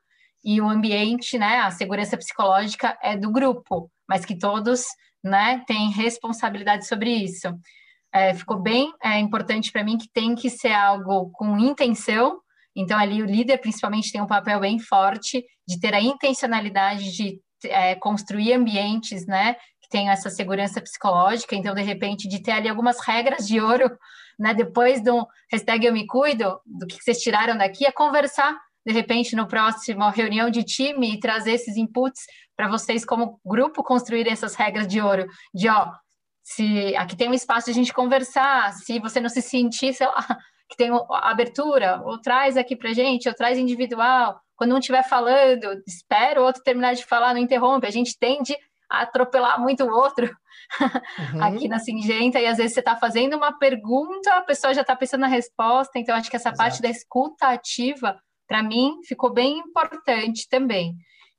[0.44, 4.84] e o ambiente, né, a segurança psicológica é do grupo, mas que todos,
[5.24, 7.48] né, têm responsabilidade sobre isso
[8.12, 12.40] é, ficou bem é, importante para mim que tem que ser algo com intenção.
[12.76, 17.40] Então, ali o líder, principalmente, tem um papel bem forte de ter a intencionalidade de
[17.64, 21.54] é, construir ambientes, né, que tenham essa segurança psicológica.
[21.54, 23.90] Então, de repente, de ter ali algumas regras de ouro,
[24.38, 28.56] né, depois do hashtag eu me cuido, do que vocês tiraram daqui, é conversar
[28.88, 32.22] de repente, no próximo reunião de time e trazer esses inputs
[32.56, 35.92] para vocês, como grupo, construírem essas regras de ouro, de ó,
[36.48, 40.06] se aqui tem um espaço de a gente conversar, se você não se sentir, sei
[40.06, 40.14] lá,
[40.66, 44.40] que tem abertura, ou traz aqui para gente, ou traz individual.
[44.56, 47.86] Quando um estiver falando, espera o outro terminar de falar, não interrompe.
[47.86, 48.56] A gente tende
[48.90, 50.26] a atropelar muito o outro
[51.34, 51.44] uhum.
[51.44, 54.96] aqui na Singenta, e às vezes você está fazendo uma pergunta, a pessoa já está
[54.96, 56.56] pensando na resposta, então acho que essa Exato.
[56.56, 60.96] parte da escuta ativa, para mim, ficou bem importante também.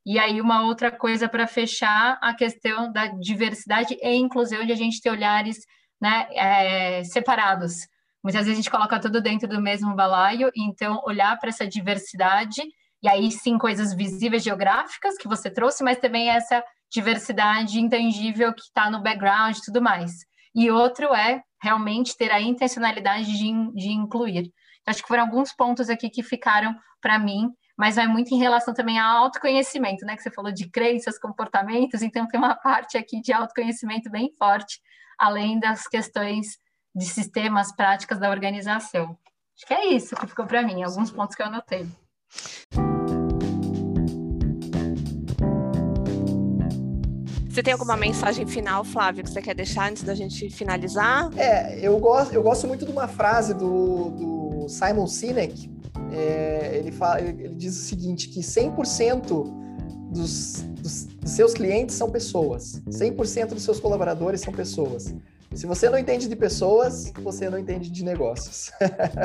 [0.10, 4.76] E aí, uma outra coisa para fechar, a questão da diversidade e inclusão, de a
[4.76, 5.60] gente ter olhares
[6.02, 7.76] né, é, separados.
[8.24, 12.60] Muitas vezes a gente coloca tudo dentro do mesmo balaio, então olhar para essa diversidade,
[13.04, 18.62] e aí sim coisas visíveis geográficas que você trouxe, mas também essa diversidade intangível que
[18.62, 20.12] está no background e tudo mais.
[20.56, 24.52] E outro é realmente ter a intencionalidade de, de incluir.
[24.88, 28.74] Acho que foram alguns pontos aqui que ficaram para mim mas vai muito em relação
[28.74, 30.18] também ao autoconhecimento, né?
[30.18, 34.82] Que você falou de crenças, comportamentos, então tem uma parte aqui de autoconhecimento bem forte,
[35.18, 36.58] além das questões
[36.94, 39.18] de sistemas, práticas da organização.
[39.56, 41.88] Acho que é isso que ficou para mim, alguns pontos que eu anotei.
[47.50, 51.30] Você tem alguma mensagem final, Flávio, que você quer deixar antes da gente finalizar?
[51.38, 55.79] É, eu gosto, eu gosto muito de uma frase do, do Simon Sinek,
[56.12, 59.44] é, ele, fala, ele diz o seguinte, que 100%
[60.12, 65.14] dos, dos, dos seus clientes são pessoas, 100% dos seus colaboradores são pessoas.
[65.54, 68.72] Se você não entende de pessoas, você não entende de negócios.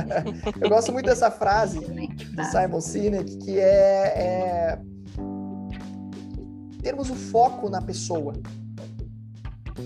[0.59, 4.79] Eu gosto muito dessa frase do Simon Sinek, que é, é
[6.83, 8.33] termos o foco na pessoa.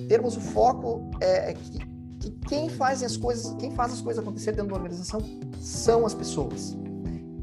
[0.08, 1.88] Termos o foco é, é que, que
[2.18, 5.20] que quem faz as coisas, quem faz as coisas acontecer dentro da organização
[5.60, 6.76] são as pessoas.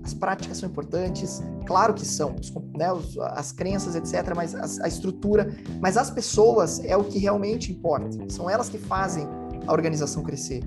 [0.06, 2.36] As práticas são importantes, claro que são,
[2.78, 2.86] né,
[3.32, 8.16] as crenças, etc., mas a, a estrutura, mas as pessoas é o que realmente importa.
[8.30, 9.28] São elas que fazem
[9.66, 10.64] a organização crescer.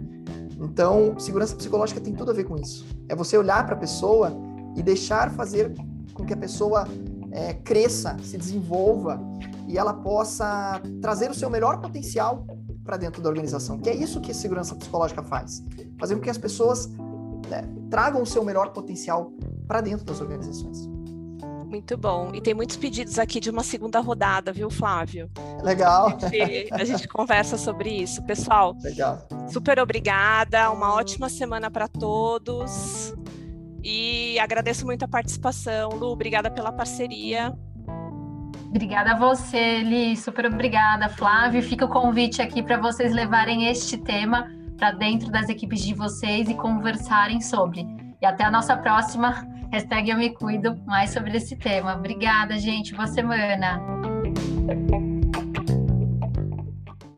[0.60, 2.84] Então, segurança psicológica tem tudo a ver com isso.
[3.08, 4.32] É você olhar para a pessoa
[4.74, 5.72] e deixar fazer
[6.12, 6.88] com que a pessoa
[7.30, 9.20] é, cresça, se desenvolva
[9.68, 12.44] e ela possa trazer o seu melhor potencial
[12.84, 13.78] para dentro da organização.
[13.78, 15.62] Que é isso que a segurança psicológica faz.
[15.96, 16.90] Fazer com que as pessoas
[17.48, 19.32] né, tragam o seu melhor potencial
[19.66, 20.88] para dentro das organizações.
[21.68, 22.30] Muito bom.
[22.32, 25.30] E tem muitos pedidos aqui de uma segunda rodada, viu, Flávio?
[25.62, 26.06] Legal.
[26.06, 28.22] A gente, a gente conversa sobre isso.
[28.24, 29.26] Pessoal, Legal.
[29.52, 30.70] super obrigada.
[30.70, 33.14] Uma ótima semana para todos.
[33.84, 35.90] E agradeço muito a participação.
[35.90, 37.54] Lu, obrigada pela parceria.
[38.68, 40.16] Obrigada a você, Li.
[40.16, 41.62] Super obrigada, Flávio.
[41.62, 46.48] Fica o convite aqui para vocês levarem este tema para dentro das equipes de vocês
[46.48, 47.86] e conversarem sobre.
[48.22, 51.94] E até a nossa próxima hashtag Eu Me Cuido mais sobre esse tema.
[51.94, 52.94] Obrigada, gente.
[52.94, 53.82] Boa semana.